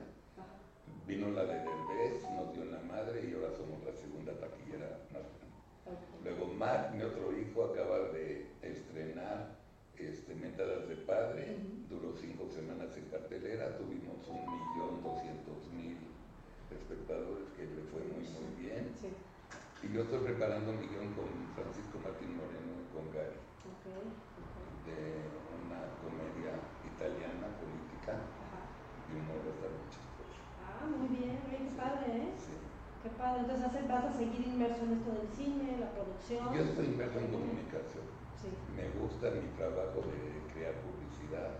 Vino 1.07 1.29
la 1.31 1.45
de 1.45 1.55
Derbez, 1.63 2.21
nos 2.35 2.51
dio 2.53 2.63
en 2.63 2.71
la 2.73 2.81
madre 2.81 3.23
y 3.23 3.33
ahora 3.33 3.55
somos 3.55 3.81
la 3.85 3.93
segunda 3.95 4.33
taquillera 4.33 5.07
nacional. 5.07 5.55
Ok. 5.87 6.03
Luego 6.25 6.53
Mac, 6.53 6.91
mi 6.93 7.01
otro 7.01 7.31
hijo, 7.31 7.63
acaba 7.71 8.11
de 8.11 8.51
estrenar 8.61 9.55
este, 9.97 10.35
Mentadas 10.35 10.87
de 10.89 10.97
Padre, 10.97 11.57
duró 11.89 12.11
cinco 12.19 12.49
semanas 12.51 12.91
en 12.97 13.05
cartelera, 13.05 13.77
tuvimos 13.77 14.19
un 14.27 14.43
millón 14.51 15.01
doscientos 15.01 15.71
mil 15.71 15.95
espectadores, 16.69 17.47
que 17.55 17.63
le 17.63 17.81
fue 17.87 18.03
muy 18.03 18.27
muy 18.27 18.51
bien. 18.59 18.91
Sí. 18.99 19.07
Y 19.87 19.93
yo 19.93 20.01
estoy 20.01 20.19
preparando 20.19 20.71
un 20.71 20.79
guion 20.83 21.13
con 21.15 21.31
Francisco 21.55 22.03
Martín 22.03 22.35
Moreno 22.35 22.83
y 22.83 22.87
con 22.91 23.07
Gary, 23.15 23.39
de 24.83 25.23
una 25.63 25.87
comedia 26.03 26.51
italiana 26.83 27.47
política 27.63 28.19
Ajá. 28.19 28.59
y 29.07 29.15
humor 29.15 29.39
bastante 29.47 29.87
chistoso. 29.87 30.06
Ah, 30.79 30.85
muy 30.87 31.07
bien. 31.17 31.39
Oye, 31.47 31.57
qué 31.65 31.73
padre, 31.75 32.05
¿eh? 32.17 32.31
Sí. 32.37 32.53
Qué 33.03 33.09
padre. 33.17 33.41
Entonces 33.41 33.87
vas 33.87 34.05
a 34.05 34.13
seguir 34.13 34.41
inmerso 34.47 34.83
en 34.83 34.93
esto 34.97 35.11
del 35.11 35.29
cine, 35.33 35.77
la 35.79 35.89
producción. 35.91 36.53
Yo 36.53 36.61
estoy 36.61 36.85
inmerso 36.85 37.19
en 37.19 37.27
comunicación. 37.31 38.05
Sí. 38.37 38.49
Me 38.77 38.85
gusta 39.01 39.31
mi 39.33 39.49
trabajo 39.57 40.05
de 40.05 40.17
crear 40.53 40.75
publicidad. 40.85 41.57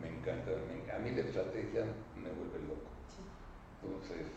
Me 0.00 0.08
encanta. 0.08 0.50
me- 0.68 0.84
a 0.92 0.98
mí 1.00 1.10
la 1.12 1.20
estrategia 1.24 1.84
me 2.16 2.30
vuelve 2.32 2.60
loco. 2.68 2.88
Sí. 3.08 3.20
Entonces, 3.82 4.28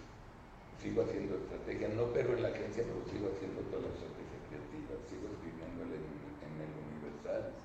sigo 0.79 1.03
haciendo 1.03 1.35
estrategia, 1.39 1.87
no 1.95 2.11
pero 2.11 2.35
en 2.35 2.41
la 2.43 2.49
agencia, 2.51 2.83
pero 2.83 3.03
sigo 3.07 3.31
haciendo 3.31 3.61
toda 3.71 3.87
la 3.87 3.91
estrategia 3.95 4.39
creativa. 4.51 4.93
Sigo 5.07 5.27
escribiendo 5.31 5.79
en 5.87 5.91
el, 5.95 6.03
en 6.03 6.53
el 6.59 6.71
Universal. 6.87 7.55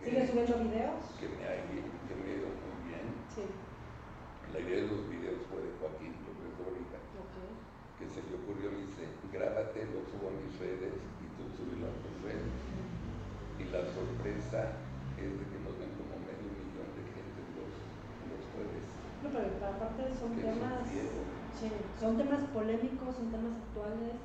¿Sigues 0.00 0.28
subiendo 0.30 0.56
videos? 0.68 1.02
que 1.20 1.28
me 1.28 1.42
ha, 1.46 1.54
ido- 1.72 1.92
que 2.08 2.14
me 2.16 2.24
ha 2.24 2.34
ido 2.40 2.48
muy 2.52 2.76
bien. 2.88 3.06
Sí. 3.32 3.44
La 4.52 4.58
idea 4.60 4.84
de 4.84 4.88
los 4.88 5.08
videos 5.08 5.40
fue 5.48 5.60
de 5.64 5.72
Joaquín 5.80 6.12
López 6.28 6.52
Dóriga, 6.60 6.98
Ok. 7.22 7.36
Que 8.02 8.10
se 8.10 8.18
le 8.26 8.34
ocurrió, 8.34 8.66
me 8.74 8.82
dice, 8.82 9.06
grábate, 9.30 9.86
lo 9.94 10.02
subo 10.10 10.26
a 10.26 10.34
mis 10.34 10.58
redes 10.58 10.90
y 11.22 11.26
tú 11.38 11.46
súbelo 11.54 11.86
a 11.86 11.94
tus 12.02 12.14
redes. 12.26 12.50
Y 13.62 13.64
la 13.70 13.86
sorpresa 13.94 14.74
es 15.22 15.30
de 15.30 15.44
que 15.46 15.58
nos 15.62 15.74
ven 15.78 15.94
como 15.94 16.18
medio 16.26 16.50
millón 16.50 16.90
de 16.98 17.02
gente 17.14 17.38
los, 17.54 17.70
los 18.26 18.42
jueves. 18.50 18.86
No, 19.22 19.28
pero 19.30 19.46
aparte 19.70 20.02
son 20.18 20.34
temas, 20.34 20.82
sí, 21.54 21.70
son 21.94 22.18
temas 22.18 22.42
polémicos, 22.50 23.14
son 23.14 23.30
temas 23.30 23.54
actuales, 23.70 24.18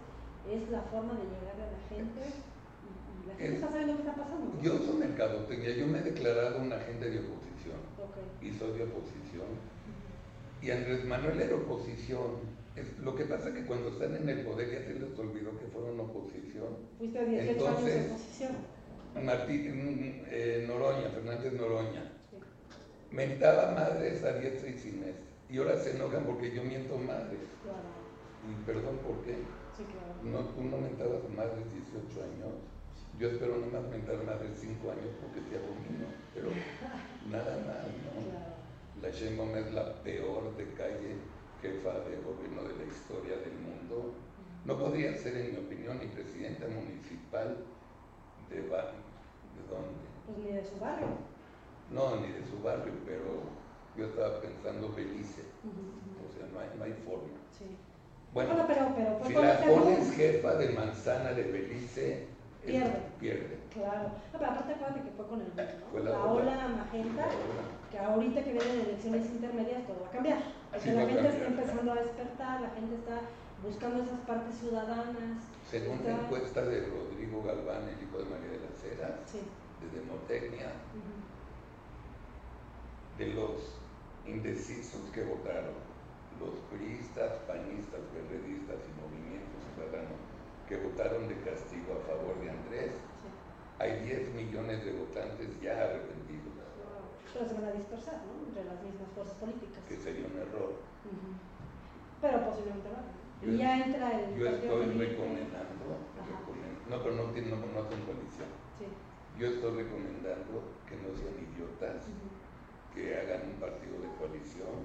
es 0.50 0.62
la 0.74 0.82
forma 0.90 1.14
de 1.14 1.30
llegar 1.30 1.54
a 1.54 1.70
la 1.70 1.82
gente 1.86 2.22
y, 2.82 2.90
y 2.90 3.18
la 3.30 3.34
gente 3.38 3.46
Es- 3.46 3.62
está 3.62 3.70
sabiendo 3.70 3.94
qué 3.94 4.10
está 4.10 4.16
pasando. 4.18 4.58
¿no? 4.58 4.62
Yo 4.66 4.74
soy 4.82 4.98
mercadotecnia, 5.06 5.70
yo 5.78 5.86
me 5.86 6.00
he 6.00 6.02
declarado 6.02 6.58
un 6.66 6.74
agente 6.74 7.14
de 7.14 7.20
oposición 7.22 7.78
y 8.42 8.50
soy 8.58 8.74
de 8.74 8.84
oposición. 8.90 9.54
Y 10.66 10.72
Andrés 10.72 11.06
Manuel 11.06 11.40
era 11.40 11.56
oposición. 11.56 12.57
Es, 12.78 13.00
lo 13.00 13.16
que 13.16 13.26
pasa 13.26 13.50
es 13.50 13.56
que 13.56 13.66
cuando 13.66 13.90
están 13.90 14.16
en 14.16 14.30
el 14.30 14.46
poder 14.46 14.70
ya 14.72 14.82
se 14.86 14.94
les 14.94 15.18
olvidó 15.18 15.58
que 15.58 15.66
fueron 15.68 16.00
oposición. 16.00 16.78
Fuiste 17.00 17.26
18 17.26 17.42
años 17.42 17.50
Entonces- 17.50 17.96
en 18.06 18.12
oposición. 18.12 18.52
Martín 19.26 20.24
eh, 20.30 20.66
Noroña, 20.68 21.10
Fernández 21.10 21.54
Noroña, 21.54 22.04
Sí. 22.30 22.38
mentaba 23.10 23.72
madres 23.72 24.24
a 24.24 24.34
diestra 24.34 24.70
y 24.70 24.78
siniestra. 24.78 25.26
Y 25.50 25.58
ahora 25.58 25.78
se 25.78 25.96
enojan 25.96 26.24
porque 26.26 26.54
yo 26.54 26.64
miento 26.64 26.98
madres. 26.98 27.40
Claro. 27.64 27.90
Y 28.46 28.64
perdón, 28.66 28.98
¿por 28.98 29.24
qué? 29.24 29.34
Sí, 29.76 29.84
claro. 29.90 30.22
No, 30.24 30.40
tú 30.54 30.62
no 30.64 30.78
mentabas 30.78 31.28
madres 31.36 31.66
18 31.74 32.22
años. 32.24 32.54
Yo 33.18 33.30
espero 33.30 33.58
no 33.58 33.66
más 33.68 33.90
mentar 33.90 34.18
madres 34.24 34.52
5 34.60 34.92
años 34.92 35.10
porque 35.20 35.42
te 35.50 35.58
abomino. 35.58 36.06
Pero 36.36 36.50
nada 37.32 37.58
más, 37.66 37.88
¿no? 37.90 38.30
Claro. 38.30 38.54
La 39.02 39.10
Sheinbaum 39.10 39.56
es 39.56 39.74
la 39.74 40.04
peor 40.04 40.56
de 40.58 40.66
calle 40.74 41.16
jefa 41.62 41.92
de 42.08 42.18
gobierno 42.22 42.64
de 42.64 42.76
la 42.78 42.86
historia 42.92 43.38
del 43.38 43.54
mundo. 43.60 44.14
No 44.66 44.78
podría 44.78 45.16
ser, 45.16 45.38
en 45.38 45.52
mi 45.54 45.58
opinión, 45.66 46.00
ni 46.00 46.08
presidenta 46.08 46.66
municipal 46.68 47.58
de, 48.50 48.62
ba- 48.70 48.92
¿de 49.56 49.62
dónde? 49.70 50.04
Pues 50.26 50.38
ni 50.40 50.52
de 50.52 50.64
su 50.64 50.78
barrio. 50.80 51.08
No, 51.92 52.18
ni 52.18 52.32
de 52.34 52.46
su 52.46 52.62
barrio, 52.62 52.94
pero 53.06 53.24
yo 53.96 54.06
estaba 54.08 54.42
pensando 54.42 54.92
Belice. 54.94 55.42
O 55.64 56.38
sea, 56.38 56.48
no 56.52 56.60
hay, 56.60 56.70
no 56.78 56.84
hay 56.84 56.94
forma. 57.06 57.38
Sí. 57.58 57.66
Bueno, 58.34 58.50
Bueno, 58.56 58.66
pero, 58.68 58.94
pero 58.96 59.18
fue 59.20 59.28
si 59.28 59.34
la 59.34 59.60
pones 59.66 60.12
jefa 60.16 60.56
de 60.56 60.70
manzana 60.70 61.32
de 61.32 61.44
Belice, 61.44 62.28
Pierde. 62.68 63.00
pierde. 63.20 63.58
Claro. 63.74 64.10
No, 64.34 64.38
pero 64.40 64.52
aparte 64.52 64.74
acuérdate 64.74 65.02
que 65.02 65.12
fue 65.16 65.28
con 65.28 65.42
el. 65.42 65.52
Fue 65.92 66.04
la 66.04 66.12
la 66.12 66.24
ola. 66.26 66.68
magenta, 66.78 67.26
que 67.92 67.98
ahorita 67.98 68.44
que 68.44 68.52
vienen 68.52 68.80
elecciones 68.82 69.26
intermedias 69.28 69.88
todo 69.88 70.02
va 70.04 70.08
a 70.08 70.12
cambiar. 70.12 70.40
Porque 70.72 70.92
la 70.94 71.06
gente 71.08 71.28
está 71.30 71.46
empezando 71.48 71.92
a 71.92 71.96
despertar, 71.96 72.62
la 72.62 72.70
gente 72.72 72.96
está 72.96 73.18
buscando 73.64 74.04
esas 74.04 74.20
partes 74.28 74.56
ciudadanas. 74.60 75.40
Según 75.70 76.00
la 76.04 76.12
encuesta 76.12 76.62
de 76.62 76.86
Rodrigo 76.88 77.44
Galván, 77.44 77.88
el 77.90 78.04
hijo 78.04 78.18
de 78.20 78.26
María 78.26 78.52
de 78.52 78.60
las 78.68 78.84
Heras, 78.84 79.20
Sí. 79.26 79.40
de 79.82 80.00
Demotecnia, 80.00 80.72
de 83.18 83.28
los 83.34 83.80
indecisos 84.28 85.02
que 85.14 85.24
votaron, 85.24 85.74
los 86.40 86.54
priistas, 86.70 87.32
panistas, 87.48 88.02
periodistas 88.14 88.78
y 88.86 88.92
movimientos 89.02 89.58
ciudadanos 89.74 90.20
que 90.68 90.76
votaron 90.78 91.28
de 91.28 91.36
castigo 91.42 91.96
a 91.96 92.02
favor 92.06 92.36
de 92.44 92.50
Andrés, 92.52 92.92
Sí. 92.94 93.30
hay 93.80 94.00
10 94.04 94.34
millones 94.36 94.84
de 94.86 94.92
votantes 94.94 95.48
ya 95.62 95.72
arrepentidos. 95.84 96.54
Pero 97.34 97.48
se 97.48 97.54
van 97.56 97.66
a 97.66 97.72
dispersar, 97.72 98.22
¿no? 98.26 98.48
Entre 98.48 98.66
las 98.66 98.82
mismas 98.84 99.10
fuerzas 99.14 99.38
políticas. 99.38 99.84
que 99.88 99.96
sería 99.98 100.26
un 100.28 100.38
error. 100.42 100.74
Pero 102.22 102.44
posiblemente. 102.50 102.90
Yo- 103.42 103.52
Y 103.54 103.58
ya 103.60 103.86
entra 103.86 104.20
el 104.20 104.36
Yo 104.36 104.48
estoy 104.50 104.86
recomendando, 104.98 105.86
Ajá. 106.18 106.26
recomen- 106.26 106.82
no, 106.90 107.04
pero 107.04 107.16
no, 107.16 107.24
tiene- 107.32 107.50
no, 107.52 107.58
no 107.58 107.80
hacen 107.80 108.02
coalición. 108.02 108.50
Sí. 108.80 108.86
Yo 109.38 109.48
estoy 109.48 109.84
recomendando 109.84 110.64
que 110.90 110.96
no 110.98 111.14
sean 111.14 111.38
idiotas, 111.38 112.10
que 112.96 113.14
hagan 113.16 113.54
un 113.54 113.60
partido 113.62 114.02
de 114.02 114.10
coalición 114.18 114.82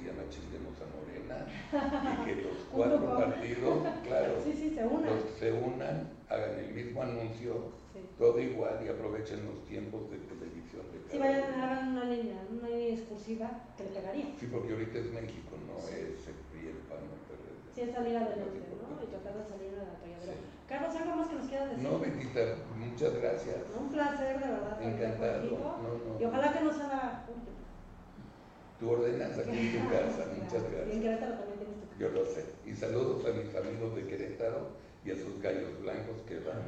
se 0.00 0.06
llama 0.08 0.22
Chinguemos 0.30 0.74
a 0.80 0.86
Morena 0.94 1.46
y 2.22 2.24
que 2.24 2.42
los 2.46 2.56
cuatro 2.72 3.04
partidos, 3.18 3.78
claro, 4.06 4.32
Sí, 4.44 4.52
sí, 4.52 4.70
se 4.74 4.86
unan. 4.86 5.06
los 5.06 5.24
se 5.38 5.52
unan, 5.52 6.08
hagan 6.28 6.58
el 6.58 6.72
mismo 6.74 7.02
anuncio, 7.02 7.76
Sí. 7.92 8.00
todo 8.18 8.38
igual 8.38 8.78
y 8.84 8.88
aprovechen 8.88 9.44
los 9.46 9.64
tiempos 9.66 10.10
de 10.10 10.18
televisión 10.18 10.84
de 10.92 11.00
Si 11.10 11.18
cada 11.18 11.30
vayan, 11.32 11.60
hagan 11.60 11.88
una 11.96 12.04
línea, 12.04 12.36
una 12.52 12.68
línea 12.68 12.88
discursiva 12.94 13.50
que 13.76 13.84
le 13.84 13.90
pegaría. 13.90 14.26
Sí, 14.38 14.46
porque 14.52 14.72
ahorita 14.72 14.98
es 14.98 15.10
México, 15.10 15.56
no 15.66 15.74
Sí. 15.80 15.94
es 15.96 16.28
el 16.28 16.36
PRI, 16.52 16.68
el 16.68 16.82
PAN. 16.86 17.00
Sí, 17.02 17.74
sí 17.74 17.80
es 17.88 17.90
salir 17.94 18.16
adelante, 18.16 18.60
¿no? 18.70 19.02
Y 19.02 19.06
tratar 19.08 19.34
de 19.40 19.44
salir 19.48 19.70
del 19.72 19.88
atolladero. 19.88 20.32
Carlos, 20.68 20.94
¿algo 20.94 21.16
más 21.16 21.28
que 21.28 21.34
nos 21.36 21.48
quieras 21.48 21.70
decir? 21.70 21.84
No, 21.88 21.98
Betita, 21.98 22.40
muchas 22.76 23.12
gracias. 23.16 23.56
Un 23.72 23.88
placer, 23.88 24.34
de 24.38 24.46
verdad, 24.52 24.82
Encantado. 24.82 25.40
contigo. 25.40 25.58
No, 25.82 26.12
no. 26.12 26.20
Y 26.20 26.24
ojalá 26.28 26.52
que 26.52 26.60
no 26.60 26.72
sea 26.72 26.86
la. 26.88 27.24
Tu 28.78 28.90
ordenanza 28.90 29.40
aquí 29.40 29.58
en 29.58 29.72
tu 29.72 29.90
casa, 29.90 30.22
muchas 30.38 30.62
Y 30.62 30.92
en 30.92 31.02
gracias. 31.02 31.02
Querétaro 31.02 31.34
también 31.34 31.58
tienes 31.58 31.76
tu 31.80 31.86
casa. 31.88 31.98
Yo 31.98 32.08
lo 32.10 32.24
sé. 32.26 32.44
Y 32.64 32.74
saludos 32.74 33.24
a 33.26 33.30
mis 33.34 33.54
amigos 33.54 33.96
de 33.96 34.06
Querétaro 34.06 34.70
y 35.04 35.10
a 35.10 35.16
sus 35.16 35.42
gallos 35.42 35.80
blancos 35.82 36.22
que 36.26 36.38
van. 36.40 36.62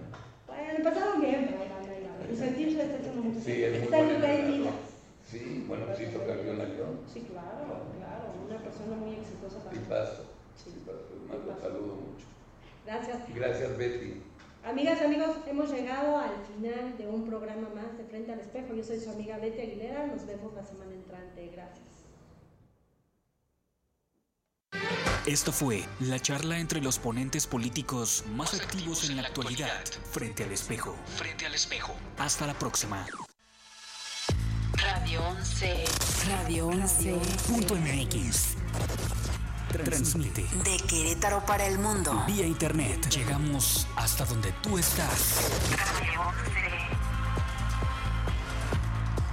Bueno, 0.47 0.71
empezaron 0.77 1.21
bien, 1.21 1.47
pero 1.47 1.63
ahí 1.63 1.69
van, 1.69 1.89
ahí 1.89 2.03
van. 2.03 2.29
Vicentino 2.29 2.71
se 2.73 2.83
está 2.83 2.99
echando 2.99 3.23
mucho. 3.23 3.41
Sí, 3.41 3.63
es 3.63 3.73
muy 3.73 3.83
Está 3.83 3.99
en. 4.01 4.91
Sí, 5.31 5.65
bueno, 5.69 5.87
sí 5.97 6.03
hizo 6.03 6.19
campeón 6.27 6.61
a 6.61 6.65
León. 6.65 6.99
Sí, 7.07 7.21
claro, 7.31 7.87
claro. 7.95 8.35
Una 8.49 8.59
persona 8.59 8.97
muy 8.97 9.15
exitosa 9.15 9.63
también. 9.63 9.85
paso. 9.85 10.27
Sí. 10.57 10.83
Paso. 10.85 11.15
Mando 11.29 11.55
saludo 11.63 11.95
mucho. 11.95 12.27
Gracias. 12.85 13.19
Gracias, 13.33 13.79
Betty. 13.79 14.21
Amigas, 14.65 15.01
amigos, 15.01 15.37
hemos 15.47 15.71
llegado 15.73 16.19
al 16.19 16.35
final 16.53 16.99
de 16.99 17.07
un 17.07 17.25
programa 17.27 17.69
más 17.73 17.97
de 17.97 18.05
Frente 18.05 18.33
al 18.33 18.41
Espejo. 18.41 18.75
Yo 18.75 18.83
soy 18.83 18.99
su 18.99 19.11
amiga 19.11 19.39
Betty 19.39 19.61
Aguilera. 19.61 20.09
Nos 20.09 20.27
vemos 20.27 20.53
la 20.55 20.65
semana 20.65 20.93
entrante. 20.93 21.49
Gracias. 21.55 22.00
Esto 25.27 25.53
fue 25.53 25.85
la 26.01 26.19
charla 26.19 26.59
entre 26.59 26.81
los 26.81 26.99
ponentes 26.99 27.47
políticos 27.47 28.25
más 28.35 28.55
activos 28.55 29.09
en 29.09 29.17
la 29.17 29.23
actualidad, 29.23 29.85
frente 30.11 30.45
al 30.45 30.53
espejo. 30.53 30.97
Frente 31.17 31.47
al 31.47 31.55
espejo. 31.55 31.95
Hasta 32.19 32.47
la 32.47 32.55
próxima. 32.55 33.07
Radio 34.73 35.23
11. 35.29 35.85
Radio 36.29 36.67
11. 36.69 37.21
Punto 37.49 37.77
MX. 37.77 38.57
Transmite 39.85 40.45
De 40.65 40.77
Querétaro 40.89 41.45
para 41.47 41.67
el 41.67 41.79
mundo. 41.79 42.25
vía 42.27 42.47
internet. 42.47 43.09
Llegamos 43.11 43.87
hasta 43.97 44.25
donde 44.25 44.53
tú 44.63 44.79
estás. 44.79 45.51
Radio 45.77 46.23
11. 46.23 46.50